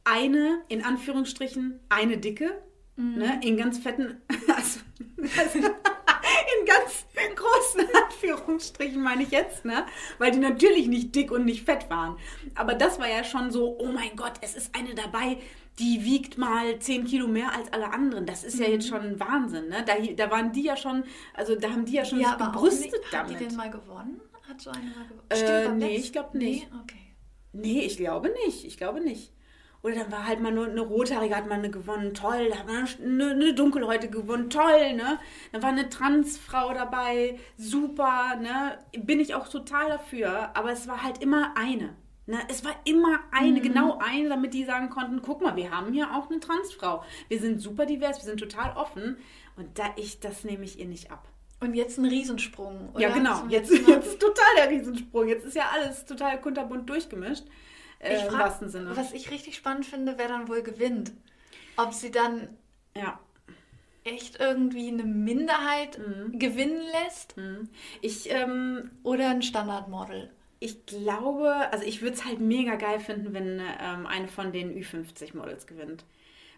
[0.04, 2.62] eine, in Anführungsstrichen, eine dicke,
[2.96, 4.80] ne, in ganz fetten, also,
[5.38, 9.86] also in ganz großen Anführungsstrichen meine ich jetzt, ne?
[10.18, 12.16] Weil die natürlich nicht dick und nicht fett waren.
[12.54, 15.38] Aber das war ja schon so, oh mein Gott, es ist eine dabei,
[15.78, 18.24] die wiegt mal 10 Kilo mehr als alle anderen.
[18.26, 19.84] Das ist ja jetzt schon Wahnsinn, ne?
[19.86, 22.92] Da, da waren die ja schon, also da haben die ja schon Ja, sich gebrüstet
[22.92, 23.50] nicht, hat die damit.
[23.50, 24.20] den mal gewonnen?
[24.48, 25.82] Hat so eine mal gewonnen?
[25.82, 26.70] Äh, nee, ich glaub nicht.
[26.70, 27.16] Nee, okay.
[27.52, 28.64] Nee, ich glaube nicht.
[28.64, 29.32] Ich glaube nicht.
[29.82, 32.48] Oder dann war halt mal nur eine rothaarige, hat mal eine gewonnen, toll.
[32.50, 35.18] Da hat man eine, eine dunkelhäutige gewonnen, toll, ne?
[35.52, 38.78] Dann war eine Transfrau dabei, super, ne?
[38.98, 40.56] Bin ich auch total dafür.
[40.56, 41.94] Aber es war halt immer eine.
[42.26, 42.38] Ne?
[42.48, 46.12] Es war immer eine, genau eine, damit die sagen konnten, guck mal, wir haben hier
[46.14, 47.04] auch eine Transfrau.
[47.28, 49.16] Wir sind super divers, wir sind total offen.
[49.56, 51.28] Und da ich, das nehme ich ihr nicht ab.
[51.60, 52.90] Und jetzt ein Riesensprung.
[52.92, 53.00] Oder?
[53.00, 53.46] Ja, genau.
[53.48, 53.94] Jetzt, Mal.
[53.94, 55.28] jetzt ist total der Riesensprung.
[55.28, 57.44] Jetzt ist ja alles total kunterbunt durchgemischt.
[57.98, 58.94] Äh, Ich Im frag, wahrsten Sinne.
[58.96, 61.12] was ich richtig spannend finde, wer dann wohl gewinnt.
[61.78, 62.48] Ob sie dann
[62.94, 63.18] Ja.
[64.04, 66.38] echt irgendwie eine Minderheit Mhm.
[66.38, 67.36] gewinnen lässt
[68.02, 70.30] Ich, ähm, oder ein Standardmodel.
[70.58, 74.74] Ich glaube, also ich würde es halt mega geil finden, wenn ähm, eine von den
[74.74, 76.04] Ü50-Models gewinnt.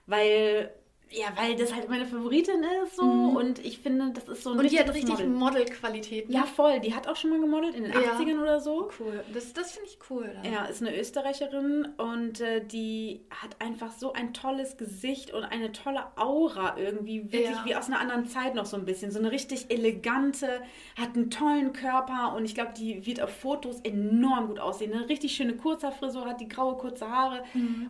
[0.07, 0.73] Weil,
[1.11, 4.57] ja, weil das halt meine Favoritin ist so und ich finde, das ist so ein
[4.57, 4.61] Mhm.
[4.61, 5.27] Und die hat richtig Model.
[5.29, 6.35] Modelqualitäten.
[6.35, 6.81] Ja, voll.
[6.81, 8.01] Die hat auch schon mal gemodelt in den Ja.
[8.19, 8.91] 80ern oder so.
[9.01, 9.25] Cool.
[9.33, 10.31] Das, das finde ich cool.
[10.43, 10.53] Dann.
[10.53, 15.73] Ja, ist eine Österreicherin und äh, die hat einfach so ein tolles Gesicht und eine
[15.73, 17.65] tolle Aura irgendwie, wirklich Ja.
[17.65, 19.11] wie aus einer anderen Zeit noch so ein bisschen.
[19.11, 20.61] So eine richtig elegante,
[20.99, 24.93] hat einen tollen Körper und ich glaube, die wird auf Fotos enorm gut aussehen.
[24.93, 27.43] Eine richtig schöne Kurzhaarfrisur, hat die graue kurze Haare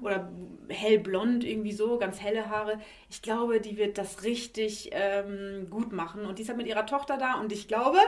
[0.03, 0.31] oder
[0.69, 2.79] hellblond irgendwie so, ganz helle Haare.
[3.11, 6.87] Ich glaube, die wird das richtig ähm, gut machen und die ist halt mit ihrer
[6.87, 7.99] Tochter da und ich glaube,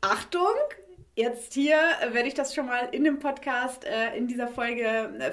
[0.00, 0.46] Achtung,
[1.14, 1.76] Jetzt hier
[2.12, 5.30] werde ich das schon mal in dem Podcast, äh, in dieser Folge äh,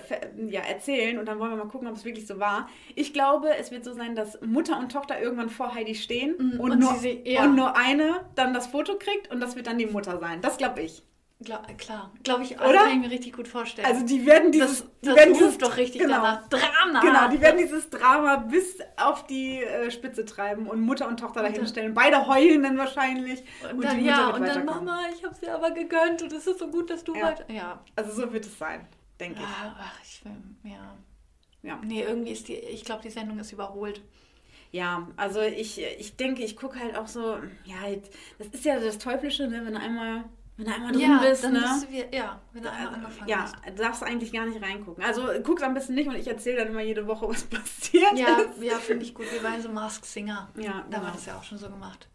[0.50, 2.68] ja, erzählen und dann wollen wir mal gucken, ob es wirklich so war.
[2.96, 6.60] Ich glaube, es wird so sein, dass Mutter und Tochter irgendwann vor Heidi stehen Mhm,
[6.60, 7.44] und, und nur, sie- ja.
[7.46, 10.42] und nur eine dann das Foto kriegt und das wird dann die Mutter sein.
[10.42, 11.02] Das glaube ich.
[11.42, 12.12] Gla klar.
[12.24, 12.80] Glaube ich, Oder?
[12.80, 13.88] kann ich mir richtig gut vorstellen.
[13.88, 16.50] Also die werden dieses, das die das werden dieses doch richtig genau, danach.
[16.50, 17.00] Drama.
[17.00, 21.42] Genau, die werden dieses Drama bis auf die äh, Spitze treiben und Mutter und Tochter
[21.42, 21.94] dahin stellen.
[21.94, 24.66] Beide heulen dann wahrscheinlich Und dann, die ja, und dann.
[24.66, 27.28] Mama, ich habe dir aber gegönnt und es ist so gut, dass du Ja.
[27.28, 27.50] weiter.
[27.50, 27.82] Ja.
[27.96, 28.86] Also so wird es sein,
[29.18, 29.46] denke ich.
[29.46, 30.34] Ja, ach, ich will,
[30.66, 30.94] ja.
[31.62, 31.80] Ja.
[31.84, 34.02] Nee, irgendwie ist die, ich glaube, die Sendung ist überholt.
[34.72, 37.78] Ja, also ich, ich denke, ich gucke halt auch so, ja,
[38.38, 40.26] das ist ja das Teuflische, ne, wenn einmal,
[40.60, 41.62] wenn du einmal drin ja, bist, dann ne?
[41.62, 43.80] bist du wieder, ja, wenn du einmal angefangen ja, hast.
[43.80, 45.02] darfst du eigentlich gar nicht reingucken.
[45.02, 48.40] Also guck's am besten nicht und ich erzähle dann immer jede Woche, was passiert Ja,
[48.40, 48.62] ist.
[48.62, 49.32] ja finde ich gut.
[49.32, 50.50] Wir waren so Mask Singer.
[50.58, 51.14] Ja, Da war genau.
[51.14, 52.10] das ja auch schon so gemacht.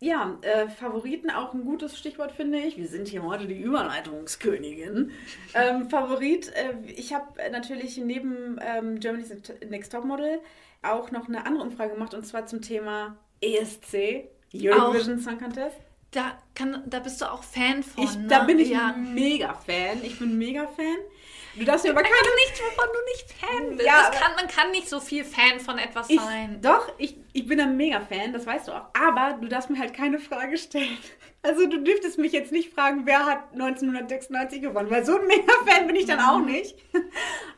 [0.00, 2.76] Ja, äh, Favoriten auch ein gutes Stichwort, finde ich.
[2.76, 5.12] Wir sind hier heute die Überleitungskönigin.
[5.54, 9.32] ähm, Favorit, äh, ich habe natürlich neben ähm, Germany's
[9.70, 10.40] Next Topmodel
[10.82, 15.76] auch noch eine andere Umfrage gemacht und zwar zum Thema ESC, Eurovision Song Contest.
[16.10, 18.02] Da, kann, da bist du auch Fan von.
[18.02, 18.26] Ich, ne?
[18.26, 18.94] Da bin ich ja.
[18.96, 20.02] mega Fan.
[20.02, 20.96] Ich bin mega Fan.
[21.54, 22.14] Du darfst mir aber keine.
[22.44, 23.86] nichts, wovon du nicht Fan bist.
[23.86, 26.60] Ja, kann, man kann nicht so viel Fan von etwas Ich, sein.
[26.60, 28.86] doch, ich, ich bin ein Mega-Fan, das weißt du auch.
[28.92, 30.98] Aber du darfst mir halt keine Frage stellen.
[31.42, 35.86] Also du dürftest mich jetzt nicht fragen, wer hat 1996 gewonnen, weil so ein Mega-Fan
[35.86, 36.74] bin ich dann auch nicht.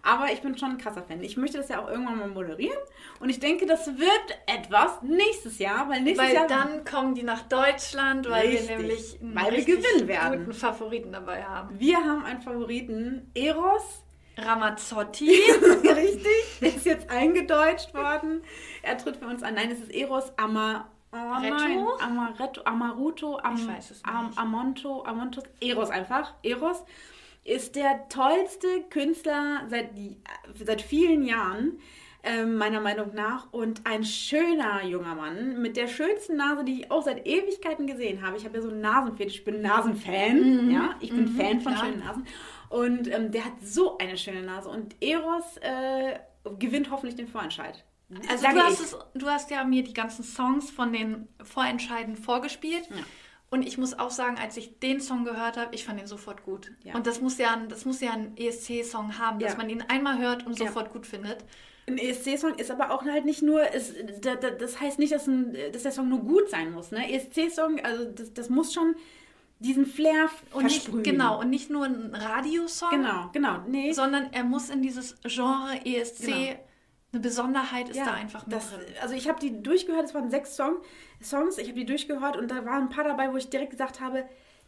[0.02, 1.22] Aber ich bin schon ein krasser Fan.
[1.22, 2.78] Ich möchte das ja auch irgendwann mal moderieren.
[3.18, 6.46] Und ich denke, das wird etwas nächstes Jahr, weil nächstes Weil Jahr...
[6.46, 10.44] dann kommen die nach Deutschland, weil Richtig, wir nämlich einen weil wir gewinnen werden.
[10.44, 11.79] guten Favoriten dabei haben.
[11.79, 14.05] Wir haben einen Favoriten, Eros.
[14.37, 15.31] Ramazzotti.
[15.85, 18.42] Richtig, der ist jetzt eingedeutscht worden.
[18.83, 19.55] Er tritt für uns an.
[19.55, 20.88] Nein, es ist Eros Ama...
[21.11, 21.55] Oh Retto?
[21.55, 23.57] nein, Amaretto, Amaruto, Am,
[24.03, 24.31] Am.
[24.37, 26.35] Amonto, Amontos, Eros einfach.
[26.42, 26.85] Eros
[27.44, 29.90] ist der tollste Künstler seit,
[30.62, 31.79] seit vielen Jahren,
[32.28, 33.52] ähm, meiner Meinung nach.
[33.52, 38.24] Und ein schöner junger Mann mit der schönsten Nase, die ich auch seit Ewigkeiten gesehen
[38.24, 38.36] habe.
[38.36, 40.70] Ich habe ja so einen Nasenfetisch, ich bin Nasenfan.
[40.70, 41.86] Ja, ich bin Fan von klar.
[41.86, 42.26] schönen Nasen.
[42.68, 44.68] Und ähm, der hat so eine schöne Nase.
[44.68, 46.18] Und Eros äh,
[46.58, 47.84] gewinnt hoffentlich den Vorentscheid.
[48.28, 52.88] Also du hast, es, du hast ja mir die ganzen Songs von den Vorentscheiden vorgespielt.
[52.90, 52.96] Ja.
[53.50, 56.44] Und ich muss auch sagen, als ich den Song gehört habe, ich fand ihn sofort
[56.44, 56.70] gut.
[56.84, 56.94] Ja.
[56.94, 59.58] Und das muss ja, ein- das muss ja ein ESC-Song haben, dass Ja.
[59.58, 60.66] man ihn einmal hört und Ja.
[60.66, 61.38] sofort gut findet.
[61.87, 63.62] Ein ESC-Song ist aber auch halt nicht nur,
[64.20, 66.90] da, das heißt nicht, dass, ein, dass der Song nur gut sein muss.
[66.90, 67.11] Ne?
[67.11, 68.94] ESC-Song, also das, das muss schon
[69.61, 71.02] diesen Flair Und nicht, versprühen.
[71.02, 73.58] genau, und nicht nur ein Radiosong, Genau, genau.
[73.66, 73.92] Nee.
[73.92, 76.61] sondern er muss in dieses Genre ESC, Genau.
[77.12, 78.81] Eine Besonderheit ist da einfach mit das, drin.
[79.01, 80.77] Also ich habe die durchgehört, es waren sechs Song,
[81.23, 84.01] Songs, ich habe die durchgehört und da waren ein paar dabei, wo ich direkt gesagt
[84.01, 84.25] habe,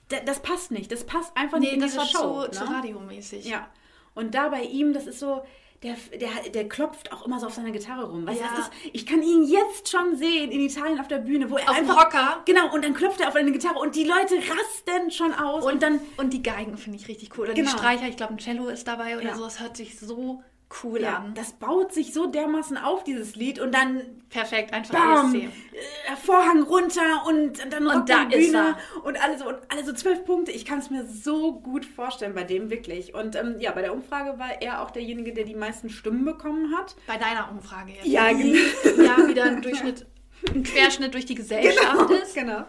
[0.09, 2.45] da- das passt nicht, das passt einfach nicht Nee, in das diese war Show.
[2.47, 2.77] zu, zu ne?
[2.77, 3.45] radiomäßig.
[3.45, 3.69] Ja.
[4.15, 5.43] Und da bei ihm, das ist so,
[5.83, 8.27] der, der, der klopft auch immer so auf seiner Gitarre rum.
[8.27, 8.59] Weißt du, Ja.
[8.59, 11.77] ist, ich kann ihn jetzt schon sehen in Italien auf der Bühne, wo er Auf
[11.79, 12.05] einfach.
[12.05, 12.43] Rocker.
[12.45, 15.65] Genau, und dann klopft er auf eine Gitarre und die Leute rasten schon aus.
[15.65, 16.01] Und, dann.
[16.19, 17.45] Und die Geigen finde ich richtig cool.
[17.45, 17.71] Oder Genau.
[17.71, 19.37] die Streicher, ich glaube, ein Cello ist dabei oder Ja.
[19.37, 19.47] so.
[19.47, 20.43] Es hört sich so
[20.83, 21.35] cool Ja, an.
[21.35, 25.45] das baut sich so dermaßen auf, dieses Lied, und dann Perfekt, einfach bam, ESC.
[25.45, 29.85] äh, Vorhang runter und dann Und da die ist Bühne und alle so, und alle
[29.85, 30.53] so zwölf Punkte.
[30.53, 33.13] Ich kann es mir so gut vorstellen bei dem wirklich.
[33.15, 36.77] Und ähm, ja, bei der Umfrage war er auch derjenige, der die meisten Stimmen bekommen
[36.77, 36.95] hat.
[37.09, 38.07] Bei deiner Umfrage jetzt.
[38.07, 38.53] Ja, die
[39.05, 40.07] ja wieder ein Durchschnitt,
[40.49, 42.35] ein Querschnitt durch die Gesellschaft ist.
[42.35, 42.65] genau.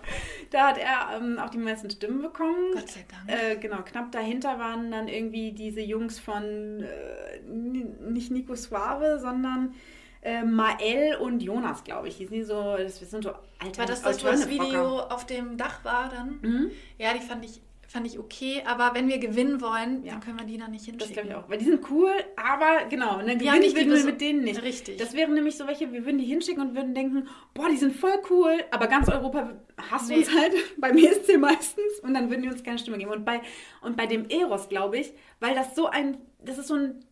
[0.50, 2.74] Da hat er ähm, auch die meisten Stimmen bekommen.
[2.74, 3.42] Gott sei Dank.
[3.42, 6.44] Äh, genau, knapp dahinter waren dann irgendwie diese Jungs von
[6.84, 9.74] äh, nicht Nico Suave, sondern
[10.22, 12.18] äh, Mael und Jonas, glaube ich.
[12.18, 14.50] Die sind so, das sind so alte War das das.
[14.50, 16.40] Video auf dem Dach war dann?
[16.42, 16.72] Mhm.
[16.98, 20.13] Ja, die fand ich, fand ich okay, aber wenn wir gewinnen wollen, Ja.
[20.13, 21.13] dann können wir die da nicht Das hinschicken.
[21.13, 21.49] glaube ich auch.
[21.49, 24.62] Weil die sind cool, aber genau, ne, gewinnen die würden wir mit denen nicht.
[24.63, 24.97] Richtig.
[24.97, 27.95] Das wären nämlich so welche, wir würden die hinschicken und würden denken, boah, die sind
[27.95, 29.51] voll cool, aber ganz Europa
[29.91, 30.17] hasst Nee.
[30.17, 33.12] uns halt, beim ESC meistens, und dann würden die uns keine Stimme geben.
[33.12, 33.41] Und bei,
[33.82, 37.04] und bei dem Eros, glaube ich, weil das so ein, das ist so ein,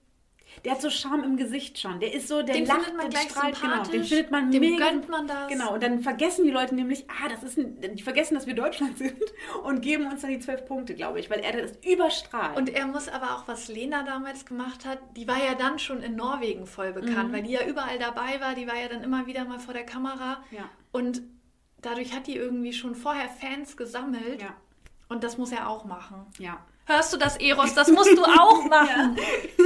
[0.65, 1.99] der hat so Charme im Gesicht schon.
[1.99, 3.83] Der ist so, der Den lacht, findet man gleich strahlt, genau.
[3.83, 4.89] Den findet man dem mega.
[4.89, 5.47] gönnt man das.
[5.47, 8.55] Genau, und dann vergessen die Leute nämlich, ah, das ist ein, die vergessen, dass wir
[8.55, 9.21] Deutschland sind
[9.63, 12.57] und geben uns dann die zwölf Punkte, glaube ich, weil er das überstrahlt.
[12.57, 16.01] Und er muss aber auch, was Lena damals gemacht hat, die war ja dann schon
[16.01, 19.25] in Norwegen voll bekannt, weil die ja überall dabei war, die war ja dann immer
[19.27, 20.43] wieder mal vor der Kamera.
[20.51, 21.21] ja, Und
[21.81, 24.41] dadurch hat die irgendwie schon vorher Fans gesammelt.
[24.41, 24.55] ja,
[25.07, 26.25] Und das muss er auch machen.
[26.37, 26.57] ja.
[26.85, 27.75] Hörst du das, Eros?
[27.75, 29.15] Das musst du auch machen.
[29.15, 29.63] Ja,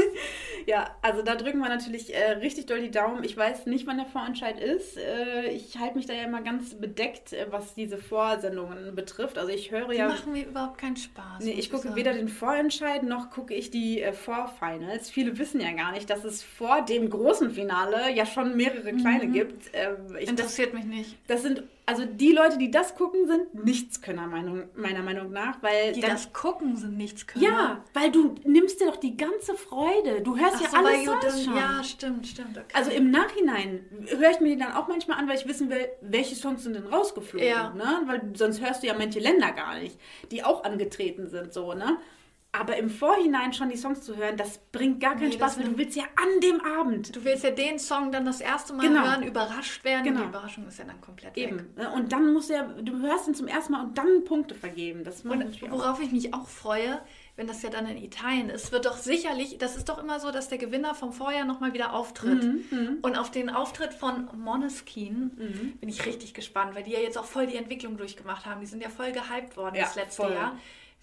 [1.02, 3.24] also da drücken wir natürlich äh, richtig doll die Daumen.
[3.24, 4.98] Ich weiß nicht, wann der Vorentscheid ist.
[4.98, 9.38] Äh, ich halte mich da ja immer ganz bedeckt, äh, was diese Vorsendungen betrifft.
[9.38, 10.08] Also ich höre Die ja.
[10.08, 11.44] machen mir überhaupt keinen Spaß.
[11.44, 11.96] Nee, ich gucke sagen.
[11.96, 15.10] weder den Vorentscheid noch gucke ich die äh, Vorfinals.
[15.10, 19.26] Viele wissen ja gar nicht, dass es vor dem großen Finale ja schon mehrere kleine
[19.26, 19.34] Mhm.
[19.34, 19.70] gibt.
[19.74, 21.18] Ähm, ich, das, Interessiert mich nicht.
[21.28, 25.62] das sind, also die Leute, die das gucken, sind Nichtskönner, Meinung, meiner Meinung nach.
[25.62, 27.44] Weil Die dann, das gucken, sind nichts können.
[27.44, 30.22] ja, weil du nimmst dir doch die ganze Freude.
[30.22, 31.56] Du hörst Ach ja so, alles dann, schon.
[31.56, 32.58] ja, stimmt, stimmt.
[32.58, 32.66] Okay.
[32.74, 35.88] Also im Nachhinein höre ich mir die dann auch manchmal an, weil ich wissen will,
[36.02, 37.48] welche Songs sind denn rausgeflogen.
[37.48, 37.72] Ja.
[37.74, 38.02] Ne?
[38.06, 40.00] Weil sonst hörst du ja manche Länder gar nicht,
[40.32, 41.54] die auch angetreten sind.
[41.54, 41.98] so ne?
[42.56, 45.66] Aber im Vorhinein schon die Songs zu hören, das bringt gar keinen Nee, Spaß, weil
[45.66, 47.16] du willst ja an dem Abend.
[47.16, 49.02] Du willst ja den Song dann das erste Mal Genau.
[49.02, 50.04] hören, überrascht werden.
[50.04, 50.22] Genau.
[50.22, 51.48] Die Überraschung ist ja dann komplett weg.
[51.50, 51.74] Eben.
[51.76, 51.92] ne?
[51.92, 55.04] Und dann musst du ja, du hörst ihn zum ersten Mal und dann Punkte vergeben.
[55.04, 57.02] Das Und worauf ich mich auch freue,
[57.38, 60.30] wenn das ja dann in Italien ist, wird doch sicherlich, das ist doch immer so,
[60.30, 62.44] dass der Gewinner vom Vorjahr nochmal wieder auftritt.
[62.44, 67.18] Mhm, Und auf den Auftritt von Måneskin bin ich richtig gespannt, weil die ja jetzt
[67.18, 68.62] auch voll die Entwicklung durchgemacht haben.
[68.62, 70.34] Die sind ja voll gehypt worden Ja, das letzte voll.
[70.34, 70.56] Jahr,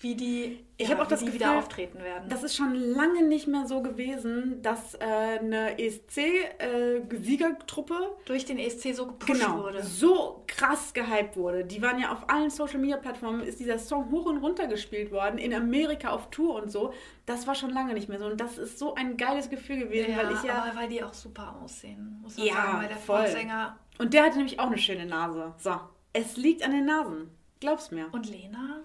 [0.02, 2.26] wie die, Ich ja, hab auch das Gefühl, wieder auftreten werden.
[2.30, 5.04] Das ist schon lange nicht mehr so gewesen, dass äh,
[5.40, 9.82] eine ESC-Siegertruppe durch den ESC so gepusht genau, wurde.
[9.82, 11.64] so krass gehypt wurde.
[11.64, 15.10] Die waren ja auf allen Social Media Plattformen, ist dieser Song hoch und runter gespielt
[15.12, 16.92] worden, in Amerika auf Tour und so.
[17.26, 18.26] Das war schon lange nicht mehr so.
[18.26, 20.62] Und das ist so ein geiles Gefühl gewesen, Ja, weil ich ja.
[20.62, 22.78] aber weil die auch super aussehen, muss man Ja, sagen.
[22.78, 23.22] Weil der voll.
[23.24, 25.54] Frontsänger Und der hatte nämlich auch eine schöne Nase.
[25.58, 25.78] So,
[26.12, 27.30] es liegt an den Nasen.
[27.60, 28.06] Glaub's mir.
[28.12, 28.80] und Lena,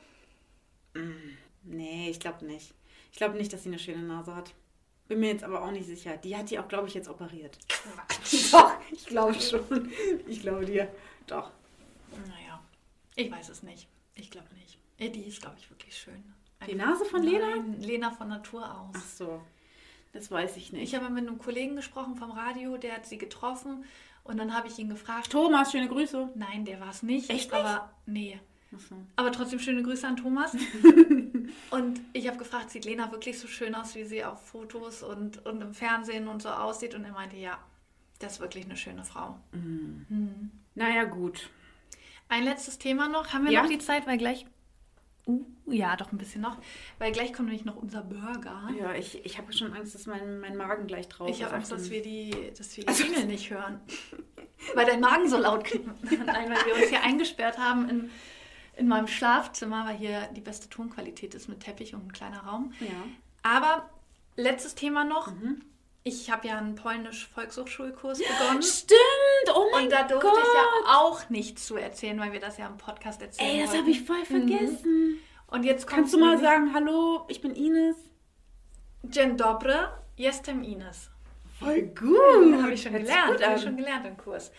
[1.64, 2.74] Nee, ich glaube nicht.
[3.12, 4.54] Ich glaube nicht, dass sie eine schöne Nase hat.
[5.08, 6.18] Bin mir jetzt aber auch nicht sicher.
[6.18, 7.58] Die hat die auch, glaube ich, jetzt operiert.
[7.68, 8.50] Quatsch.
[8.52, 9.92] Doch, ich glaube schon.
[10.28, 10.92] Ich glaube dir.
[11.28, 11.52] Doch.
[12.28, 12.62] Naja,
[13.16, 13.88] ich weiß es nicht.
[14.16, 14.80] Ich glaube nicht.
[15.00, 16.24] Die ist, glaube ich, wirklich schön.
[16.68, 17.64] Die Nase von Lena?
[17.80, 18.96] Lena von Natur aus.
[18.98, 19.42] Ach so.
[20.14, 20.84] Das weiß ich nicht.
[20.84, 23.84] Ich habe mit einem Kollegen gesprochen vom Radio, der hat sie getroffen
[24.24, 25.32] und dann habe ich ihn gefragt.
[25.32, 26.30] Thomas, schöne Grüße.
[26.36, 27.30] Nein, der war es nicht.
[27.30, 27.54] Echt nicht?
[27.54, 28.40] Aber nee.
[28.78, 28.96] So.
[29.16, 30.56] Aber trotzdem schöne Grüße an Thomas.
[31.72, 35.46] und ich habe gefragt, sieht Lena wirklich so schön aus, wie sie auf Fotos und,
[35.46, 36.96] und im Fernsehen und so aussieht?
[36.96, 37.58] Und er meinte, ja,
[38.20, 39.38] das ist wirklich eine schöne Frau.
[40.76, 41.50] Naja, gut.
[42.28, 43.34] Ein letztes Thema noch.
[43.34, 43.62] Haben wir Ja.
[43.62, 44.46] noch die Zeit, weil gleich.
[45.28, 46.58] Uh, ja, doch ein bisschen noch.
[47.00, 48.70] Weil gleich kommt nämlich noch unser Burger.
[48.80, 51.56] Ja, ich, ich habe schon Angst, dass mein, mein Magen gleich drauf Ich habe ist.
[51.56, 53.80] Angst, dass wir die, dass wir Also- Jingle nicht hören.
[54.76, 55.88] Weil dein Magen so laut klingt.
[56.26, 58.10] Nein, weil wir uns hier eingesperrt haben in,
[58.78, 62.74] in meinem Schlafzimmer, weil hier die beste Tonqualität ist mit Teppich und ein kleiner Raum.
[62.80, 62.88] Ja.
[63.44, 63.90] Aber
[64.36, 65.32] letztes Thema noch.
[65.32, 65.62] Mhm.
[66.08, 68.62] Ich habe ja einen polnisch-Volkshochschulkurs begonnen.
[68.62, 69.56] Stimmt!
[69.56, 70.38] Oh mein Und da durfte Gott!
[70.38, 73.76] ich ja auch nichts zu erzählen, weil wir das ja im Podcast erzählen Ey, das
[73.76, 75.18] habe ich voll vergessen.
[75.48, 77.96] Und jetzt Kannst du mal sagen, hallo, ich bin Ines?
[79.04, 81.10] Dzień dobry, jestem Ines.
[81.60, 82.62] Voll gut.
[82.62, 84.52] Habe ich schon Hört gelernt, habe ich schon gelernt im Kurs.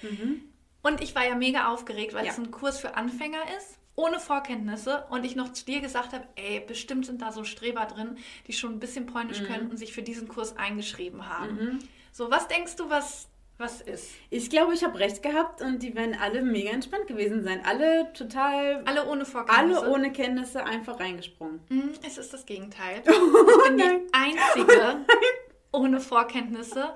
[0.82, 2.32] Und ich war ja mega aufgeregt, weil Ja.
[2.32, 5.04] es ein Kurs für Anfänger ist, ohne Vorkenntnisse.
[5.10, 8.52] Und ich noch zu dir gesagt habe, ey, bestimmt sind da so Streber drin, die
[8.52, 9.46] schon ein bisschen Polnisch Mhm.
[9.46, 11.80] können und sich für diesen Kurs eingeschrieben haben.
[12.12, 13.28] So, was denkst du, was,
[13.58, 14.10] was ist?
[14.30, 17.62] Ich glaube, ich habe recht gehabt und die werden alle mega entspannt gewesen sein.
[17.64, 19.80] Alle total, Alle ohne Vorkenntnisse.
[19.82, 21.60] alle ohne Kenntnisse einfach reingesprungen.
[21.68, 23.02] Hm, Es ist das Gegenteil.
[23.06, 25.04] Ich bin die einzige
[25.76, 26.94] ohne Vorkenntnisse,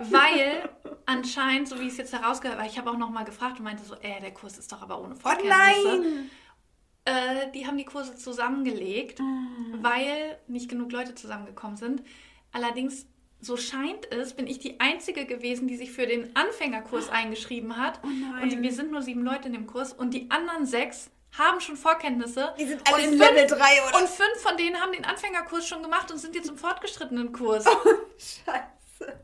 [0.00, 0.68] weil
[1.06, 3.84] anscheinend, so wie ich es jetzt herausgehört habe, ich habe auch nochmal gefragt und meinte
[3.84, 5.98] so, äh, der Kurs ist doch aber ohne Oh Vorkenntnisse.
[5.98, 6.30] nein!
[7.04, 9.78] Äh, die haben die Kurse zusammengelegt, Ah.
[9.80, 12.02] weil nicht genug Leute zusammengekommen sind.
[12.52, 13.06] Allerdings,
[13.40, 17.98] so scheint es, bin ich die Einzige gewesen, die sich für den Anfängerkurs eingeschrieben hat.
[18.04, 18.42] Oh.
[18.42, 21.76] Und wir sind nur sieben Leute in dem Kurs und die anderen sechs haben schon
[21.76, 22.54] Vorkenntnisse.
[22.58, 23.56] Die sind alle und in fünf- Level 3
[23.88, 27.32] oder Und fünf von denen haben den Anfängerkurs schon gemacht und sind jetzt im fortgeschrittenen
[27.32, 27.64] Kurs.
[28.18, 29.18] Scheiße.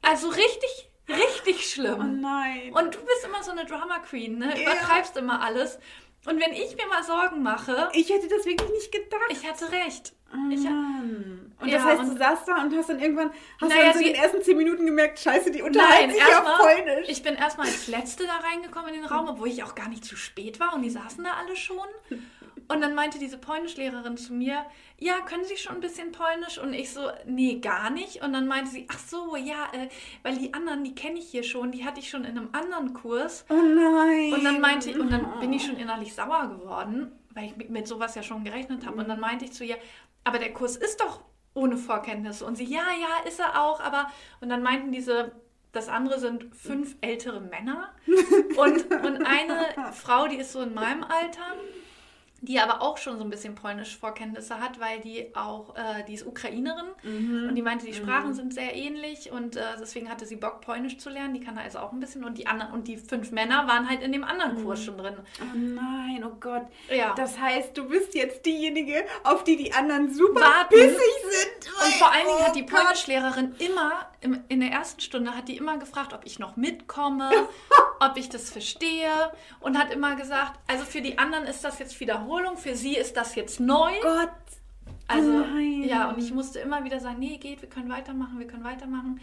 [0.00, 2.20] Also richtig, richtig Oh schlimm.
[2.20, 2.72] nein.
[2.72, 4.54] Und du bist immer so eine Drama Queen, ne?
[4.60, 4.72] Ja.
[4.72, 5.78] Übertreibst immer alles.
[6.24, 9.22] Und wenn ich mir mal Sorgen mache, ich hätte das wirklich nicht gedacht.
[9.30, 10.12] ich hatte recht.
[10.50, 11.52] Ich, Mann.
[11.60, 13.92] Und Ja, das heißt, du saßt da und hast dann irgendwann, hast Naja, du dann
[13.92, 16.56] so sie- in den ersten zehn Minuten gemerkt, scheiße, die unterhalten Nein, sich auf erstmal,
[16.76, 17.08] Polnisch.
[17.08, 20.04] ich bin erstmal als Letzte da reingekommen in den Raum, obwohl ich auch gar nicht
[20.04, 21.76] zu spät war und die saßen da alle schon.
[22.68, 24.64] Und dann meinte diese Polnischlehrerin zu mir,
[24.98, 26.58] ja, können Sie schon ein bisschen Polnisch?
[26.58, 28.22] Und ich so, nee, gar nicht.
[28.22, 29.88] Und dann meinte sie, ach so, ja, äh,
[30.22, 32.92] weil die anderen, die kenne ich hier schon, die hatte ich schon in einem anderen
[32.94, 33.44] Kurs.
[33.50, 34.32] oh nein.
[34.32, 37.86] Und dann meinte ich, und dann bin ich schon innerlich sauer geworden, weil ich mit,
[37.88, 38.96] sowas ja schon gerechnet habe.
[38.98, 39.08] Und Mhm.
[39.08, 39.76] dann meinte ich zu ihr,
[40.24, 41.20] aber der Kurs ist doch
[41.54, 42.44] ohne Vorkenntnisse.
[42.44, 44.10] Und sie, ja, ja, ist er auch, aber.
[44.40, 45.32] Und dann meinten diese,
[45.72, 47.94] das andere sind fünf ältere Männer
[48.56, 51.54] und, und eine Frau, die ist so in meinem Alter.
[52.44, 56.14] Die aber auch schon so ein bisschen polnisch Vorkenntnisse hat, weil die auch, äh, die
[56.14, 57.48] ist Ukrainerin Mhm.
[57.48, 60.98] und die meinte, die Sprachen sind sehr ähnlich und äh, deswegen hatte sie Bock, Polnisch
[60.98, 61.34] zu lernen.
[61.34, 64.02] Die kann also auch ein bisschen und die anderen und die fünf Männer waren halt
[64.02, 65.14] in dem anderen Kurs schon drin.
[65.40, 66.66] Oh nein, oh Gott.
[66.90, 67.14] Ja.
[67.14, 70.74] Das heißt, du bist jetzt diejenige, auf die die anderen super Warten.
[70.74, 70.96] pissig
[71.30, 71.72] sind.
[71.86, 72.74] Und vor allen Dingen hat die Oh.
[72.76, 77.30] Polnischlehrerin immer, im, in der ersten Stunde hat die immer gefragt, ob ich noch mitkomme,
[78.00, 81.94] ob ich das verstehe und hat immer gesagt, also für die anderen ist das jetzt
[82.32, 83.92] Wiederholung, für sie ist das jetzt neu.
[84.02, 84.30] Gott.
[85.08, 85.82] Also, Oh nein.
[85.84, 89.20] ja, und ich musste immer wieder sagen, nee, geht, wir können weitermachen, wir können weitermachen.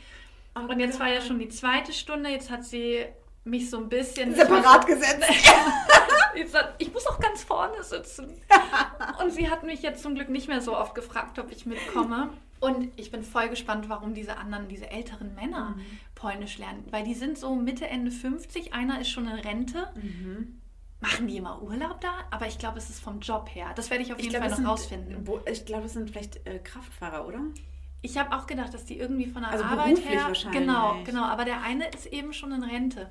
[0.55, 1.01] Oh und jetzt Gott.
[1.07, 3.05] war ja schon die zweite Stunde, jetzt hat sie
[3.45, 4.35] mich so ein bisschen...
[4.35, 5.23] Separat gesetzt.
[6.35, 8.27] Jetzt hat- Ich muss auch ganz vorne sitzen.
[9.23, 12.29] Und sie hat mich jetzt zum Glück nicht mehr so oft gefragt, ob ich mitkomme.
[12.59, 15.81] Und ich bin voll gespannt, warum diese anderen, diese älteren Männer Mhm.
[16.13, 16.85] Polnisch lernen.
[16.91, 18.73] Weil die sind so Mitte, Ende 50.
[18.73, 19.87] Einer ist schon in Rente.
[19.95, 20.59] Mhm.
[21.01, 22.09] Machen die immer Urlaub da?
[22.29, 23.67] Aber ich glaube, es ist vom Job her.
[23.75, 25.27] Das werde ich auf Ich jeden glaube, Fall noch sind, rausfinden.
[25.27, 27.39] wo- ich glaube, es sind vielleicht äh, Kraftfahrer, oder?
[28.01, 30.27] Ich habe auch gedacht, dass die irgendwie von der Also Arbeit her.
[30.27, 30.59] wahrscheinlich.
[30.62, 31.23] Genau, genau.
[31.23, 33.09] Aber der eine ist eben schon in Rente.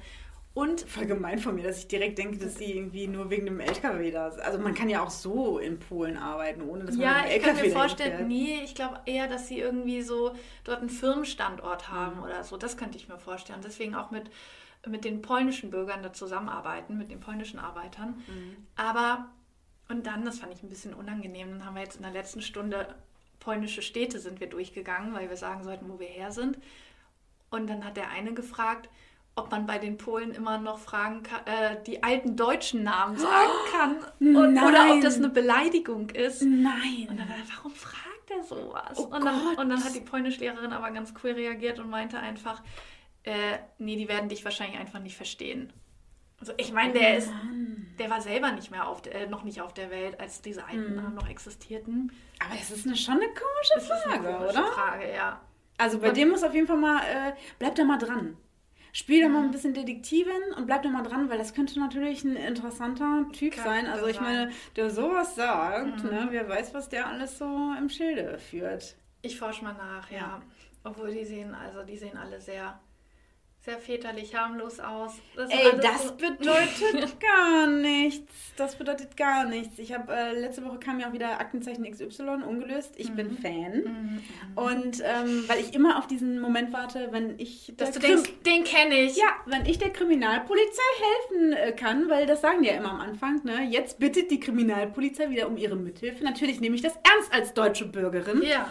[0.55, 3.61] Und Voll gemein von mir, dass ich direkt denke, dass die irgendwie nur wegen dem
[3.61, 4.43] LKW da sind.
[4.43, 7.37] Also man kann ja auch so in Polen arbeiten, ohne dass man Ja, mit dem
[7.37, 8.29] ich kann LKW mir vorstellen, fährt.
[8.29, 11.95] nee, ich glaube eher, dass sie irgendwie so dort einen Firmenstandort Mhm.
[11.95, 12.57] haben oder so.
[12.57, 13.61] Das könnte ich mir vorstellen.
[13.63, 14.31] Deswegen auch mit,
[14.89, 18.23] mit den polnischen Bürgern da zusammenarbeiten, mit den polnischen Arbeitern.
[18.27, 18.57] Mhm.
[18.77, 19.29] Aber,
[19.89, 22.43] und dann, das fand ich ein bisschen unangenehm, dann haben wir jetzt in der letzten
[22.43, 22.95] Stunde
[23.41, 26.59] polnische Städte sind wir durchgegangen, weil wir sagen sollten, wo wir her sind.
[27.51, 28.89] Und dann hat der eine gefragt,
[29.37, 33.53] ob man bei den Polen immer noch fragen kann, äh, die alten deutschen Namen sagen
[33.73, 33.97] kann.
[34.37, 36.43] Und, oder ob das eine Beleidigung ist.
[36.43, 37.07] Nein.
[37.09, 38.99] Und dann, warum fragt er sowas?
[38.99, 42.63] Oh und, dann, und dann hat die Polnischlehrerin aber ganz cool reagiert und meinte einfach,
[43.25, 45.73] äh, nee, die werden dich wahrscheinlich einfach nicht verstehen.
[46.41, 47.33] Also ich meine, der ist,
[47.99, 50.65] der war selber nicht mehr auf der, äh, noch nicht auf der Welt, als diese
[50.65, 52.13] alten Namen noch existierten.
[52.39, 54.67] Aber es ist eine, schon eine komische Das ist eine Frage, komische oder?
[54.69, 55.41] Frage, ja.
[55.79, 58.37] Also bei Und- dem muss auf jeden Fall mal, äh, bleib da mal dran.
[58.93, 62.25] Spiel da mal ein bisschen Detektivin und bleib da mal dran, weil das könnte natürlich
[62.25, 63.87] ein interessanter Typ Könnte sein.
[63.87, 68.39] Also ich meine, der sowas sagt, ne, wer weiß, was der alles so im Schilde
[68.39, 68.97] führt.
[69.23, 70.19] Ich forsche mal nach, ja.
[70.19, 70.43] Ja.
[70.85, 72.81] Obwohl die sehen, also die sehen alle sehr,
[73.61, 75.13] sehr väterlich, harmlos aus.
[75.37, 78.33] Das Ey, das so- bedeutet gar nichts.
[78.57, 79.79] Das bedeutet gar nichts.
[79.79, 82.95] Ich habe äh, letzte Woche kam ja auch wieder Aktenzeichen XY ungelöst.
[82.97, 83.83] Ich bin Fan.
[83.85, 84.23] Mhm.
[84.57, 88.31] Und ähm, weil ich immer auf diesen Moment warte, wenn ich Dass du Krim- denkst,
[88.47, 89.17] den kenne ich.
[89.17, 90.83] ja, wenn ich der Kriminalpolizei
[91.31, 93.65] helfen äh, kann, weil das sagen die ja immer am Anfang, ne?
[93.69, 96.25] Jetzt bittet die Kriminalpolizei wieder um ihre Mithilfe.
[96.25, 98.43] Natürlich nehme ich das ernst als deutsche Bürgerin.
[98.43, 98.69] Ja.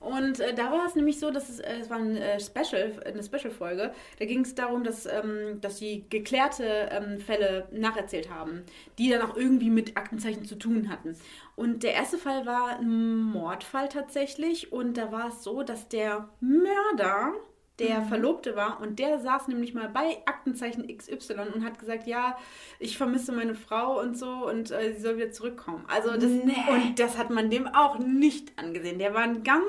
[0.00, 3.00] Und äh, da war es nämlich so, dass es, äh, es war ein äh, Special,
[3.04, 3.92] eine Special-Folge.
[4.18, 8.62] Da ging es darum, dass, ähm, dass sie geklärte ähm, Fälle nacherzählt haben,
[8.98, 11.16] die dann auch irgendwie mit Aktenzeichen zu tun hatten.
[11.54, 14.72] Und der erste Fall war ein Mordfall tatsächlich.
[14.72, 17.34] Und da war es so, dass der Mörder
[17.80, 22.36] der Verlobte war und der saß nämlich mal bei Aktenzeichen XY und hat gesagt, ja,
[22.78, 25.84] ich vermisse meine Frau und so und äh, sie soll wieder zurückkommen.
[25.88, 26.54] Also das, Nee.
[26.70, 28.98] und das hat man dem auch nicht angesehen.
[28.98, 29.64] Der war ein ganz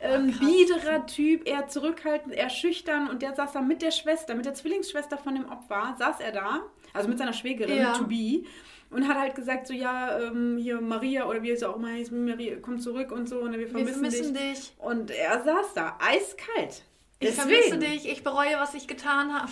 [0.00, 0.40] ähm, krass.
[0.40, 3.08] biederer Typ, eher zurückhaltend, eher schüchtern.
[3.08, 6.32] Und der saß da mit der Schwester, mit der Zwillingsschwester von dem Opfer, saß er
[6.32, 6.60] da,
[6.92, 7.92] also mit seiner Schwägerin, Ja.
[7.92, 8.44] to be.
[8.90, 12.12] Und hat halt gesagt, so, ja, ähm, hier Maria oder wie es auch immer heißt,
[12.12, 14.42] Maria, komm zurück und so, und wir Wir vermissen, vermissen dich.
[14.42, 14.72] dich.
[14.78, 16.82] Und er saß da, eiskalt.
[17.22, 18.08] Ich vermisse dich.
[18.08, 19.50] Ich bereue, was ich getan habe.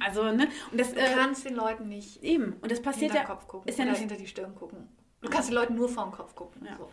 [0.00, 0.48] Also, ne?
[0.70, 2.54] Und das, Du äh, kannst den Leuten nicht eben.
[2.60, 3.34] Und das passiert hinter ja.
[3.34, 4.88] Kopf gucken Ist ja nicht, hinter die Stirn gucken.
[5.20, 6.66] Du kannst den Leuten nur vor den Kopf gucken.
[6.66, 6.90] Ja, so.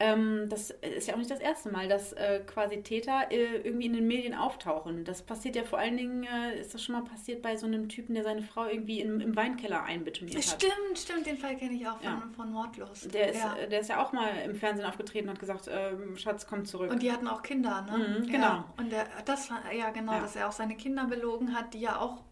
[0.00, 3.86] Ähm, das ist ja auch nicht das erste Mal, dass äh, quasi Täter äh, irgendwie
[3.86, 5.04] in den Medien auftauchen.
[5.04, 7.88] Das passiert ja vor allen Dingen, äh, ist das schon mal passiert bei so einem
[7.88, 10.44] Typen, der seine Frau irgendwie im, im Weinkeller einbetoniert hat.
[10.44, 12.22] Stimmt, stimmt, den Fall kenne ich auch von, Ja.
[12.36, 13.08] von Mordlos.
[13.08, 13.56] Der ist, ja.
[13.56, 16.64] äh, der ist ja auch mal im Fernsehen aufgetreten und hat gesagt, ähm, Schatz, komm
[16.64, 16.92] zurück.
[16.92, 18.20] Und die hatten auch Kinder, ne?
[18.20, 18.46] Mhm, genau.
[18.46, 18.74] Ja.
[18.76, 21.98] Und der, das war, ja genau, dass er auch seine Kinder belogen hat, die ja
[22.00, 22.22] auch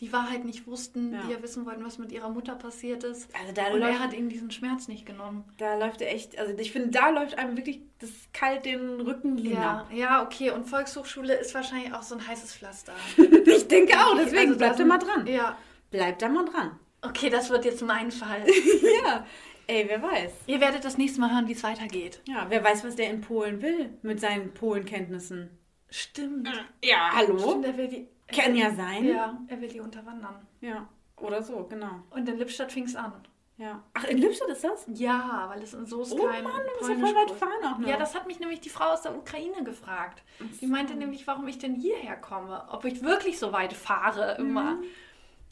[0.00, 1.22] die Wahrheit nicht wussten, Ja.
[1.26, 3.28] die ja wissen wollten, was mit ihrer Mutter passiert ist.
[3.40, 5.44] also da Und er läuft, hat ihnen diesen Schmerz nicht genommen.
[5.58, 9.38] da läuft er echt, also ich finde, da läuft einem wirklich das kalt den Rücken
[9.38, 9.88] hinab.
[9.92, 10.50] Ja, ja, okay.
[10.50, 12.92] Und Volkshochschule ist wahrscheinlich auch so ein heißes Pflaster.
[13.46, 15.26] Ich denke auch, deswegen Also bleibt da mal dran.
[15.26, 15.56] Ja.
[15.90, 16.78] Bleibt da mal dran.
[17.02, 18.44] Okay, das wird jetzt mein Fall.
[19.04, 19.24] ja,
[19.68, 20.32] ey, wer weiß.
[20.46, 22.20] Ihr werdet das nächste Mal hören, wie es weitergeht.
[22.26, 25.50] Ja, wer weiß, was der in Polen will mit seinen Polenkenntnissen.
[25.88, 26.48] Stimmt.
[26.82, 27.38] Ja, hallo?
[27.38, 28.08] Stimmt, er will die.
[28.28, 29.04] Kann ja sein.
[29.04, 30.46] Ja, er will die unterwandern.
[30.60, 32.02] Ja, oder so, genau.
[32.10, 33.12] Und in Lippstadt fing es an.
[33.56, 33.84] Ja.
[33.94, 34.84] Ach, in Lippstadt ist das?
[34.94, 37.78] Ja, weil es in Soest Oh kein Mann, du musst ja voll weit fahren auch
[37.78, 37.88] noch.
[37.88, 40.24] Ja, das hat mich nämlich die Frau aus der Ukraine gefragt.
[40.60, 42.66] Die meinte nämlich, warum ich denn hierher komme.
[42.70, 44.78] Ob ich wirklich so weit fahre immer.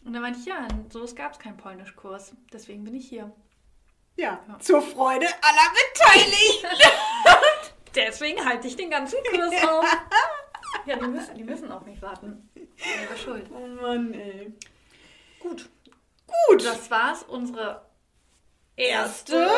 [0.05, 2.35] Und dann meinte ich, ja, in Soest gab es keinen Polnischkurs.
[2.53, 3.31] Deswegen bin ich hier.
[4.17, 6.91] Ja, zur Freude aller Beteiligten.
[7.95, 9.85] Deswegen halte ich den ganzen Kurs auf.
[10.87, 12.49] Ja, die müssen, die müssen auf mich warten.
[12.55, 13.45] Ihre Schuld.
[13.55, 14.53] oh Mann, ey.
[15.41, 15.69] Gut.
[16.49, 16.65] Gut.
[16.65, 17.83] Das war's, unsere
[18.77, 19.49] erste.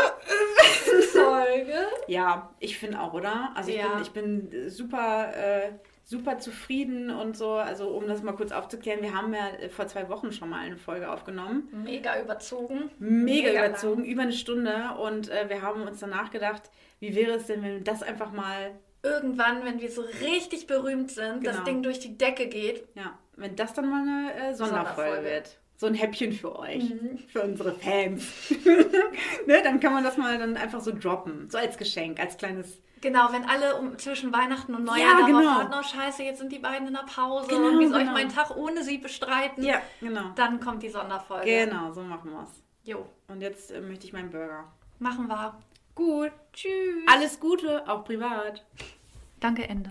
[1.12, 1.86] Folge.
[2.08, 3.52] Ja, ich finde auch, oder?
[3.54, 3.88] Also ich, Ja.
[3.94, 5.72] bin, ich bin super, äh,
[6.04, 7.52] super zufrieden und so.
[7.52, 10.60] Also um das mal kurz aufzuklären, wir haben ja äh, vor zwei Wochen schon mal
[10.60, 11.68] eine Folge aufgenommen.
[11.84, 12.90] Mega überzogen.
[12.98, 14.94] Mega, Mega überzogen, über eine Stunde.
[15.00, 16.70] Und äh, wir haben uns danach gedacht,
[17.00, 18.72] wie wäre es denn, wenn wir das einfach mal,
[19.04, 21.54] Irgendwann, wenn wir so richtig berühmt sind, Genau.
[21.56, 22.88] das Ding durch die Decke geht.
[22.94, 25.24] ja, wenn das dann mal eine äh, Sonderfolge, Sonderfolge.
[25.24, 25.58] wird.
[25.76, 26.84] So ein Häppchen für euch,
[27.32, 28.24] für unsere Fans.
[29.46, 31.50] ne, dann kann man das mal dann einfach so droppen.
[31.50, 32.80] So als Geschenk, als kleines.
[33.00, 35.44] Genau, wenn alle um, zwischen Weihnachten und Neujahr Ja, darauf genau.
[35.58, 38.04] warten, oh scheiße, jetzt sind die beiden in der Pause Genau, und wie soll ich
[38.06, 38.12] genau.
[38.12, 39.62] meinen Tag ohne sie bestreiten?
[39.64, 40.30] Ja, genau.
[40.36, 41.44] Dann kommt die Sonderfolge.
[41.44, 42.62] Genau, so machen wir's.
[42.84, 44.64] Jo, Und jetzt äh, möchte ich meinen Burger.
[45.00, 45.54] machen wir.
[45.94, 46.32] Gut.
[46.52, 47.04] Tschüss.
[47.06, 48.64] Alles Gute, auch privat.
[49.40, 49.90] Danke, Ende.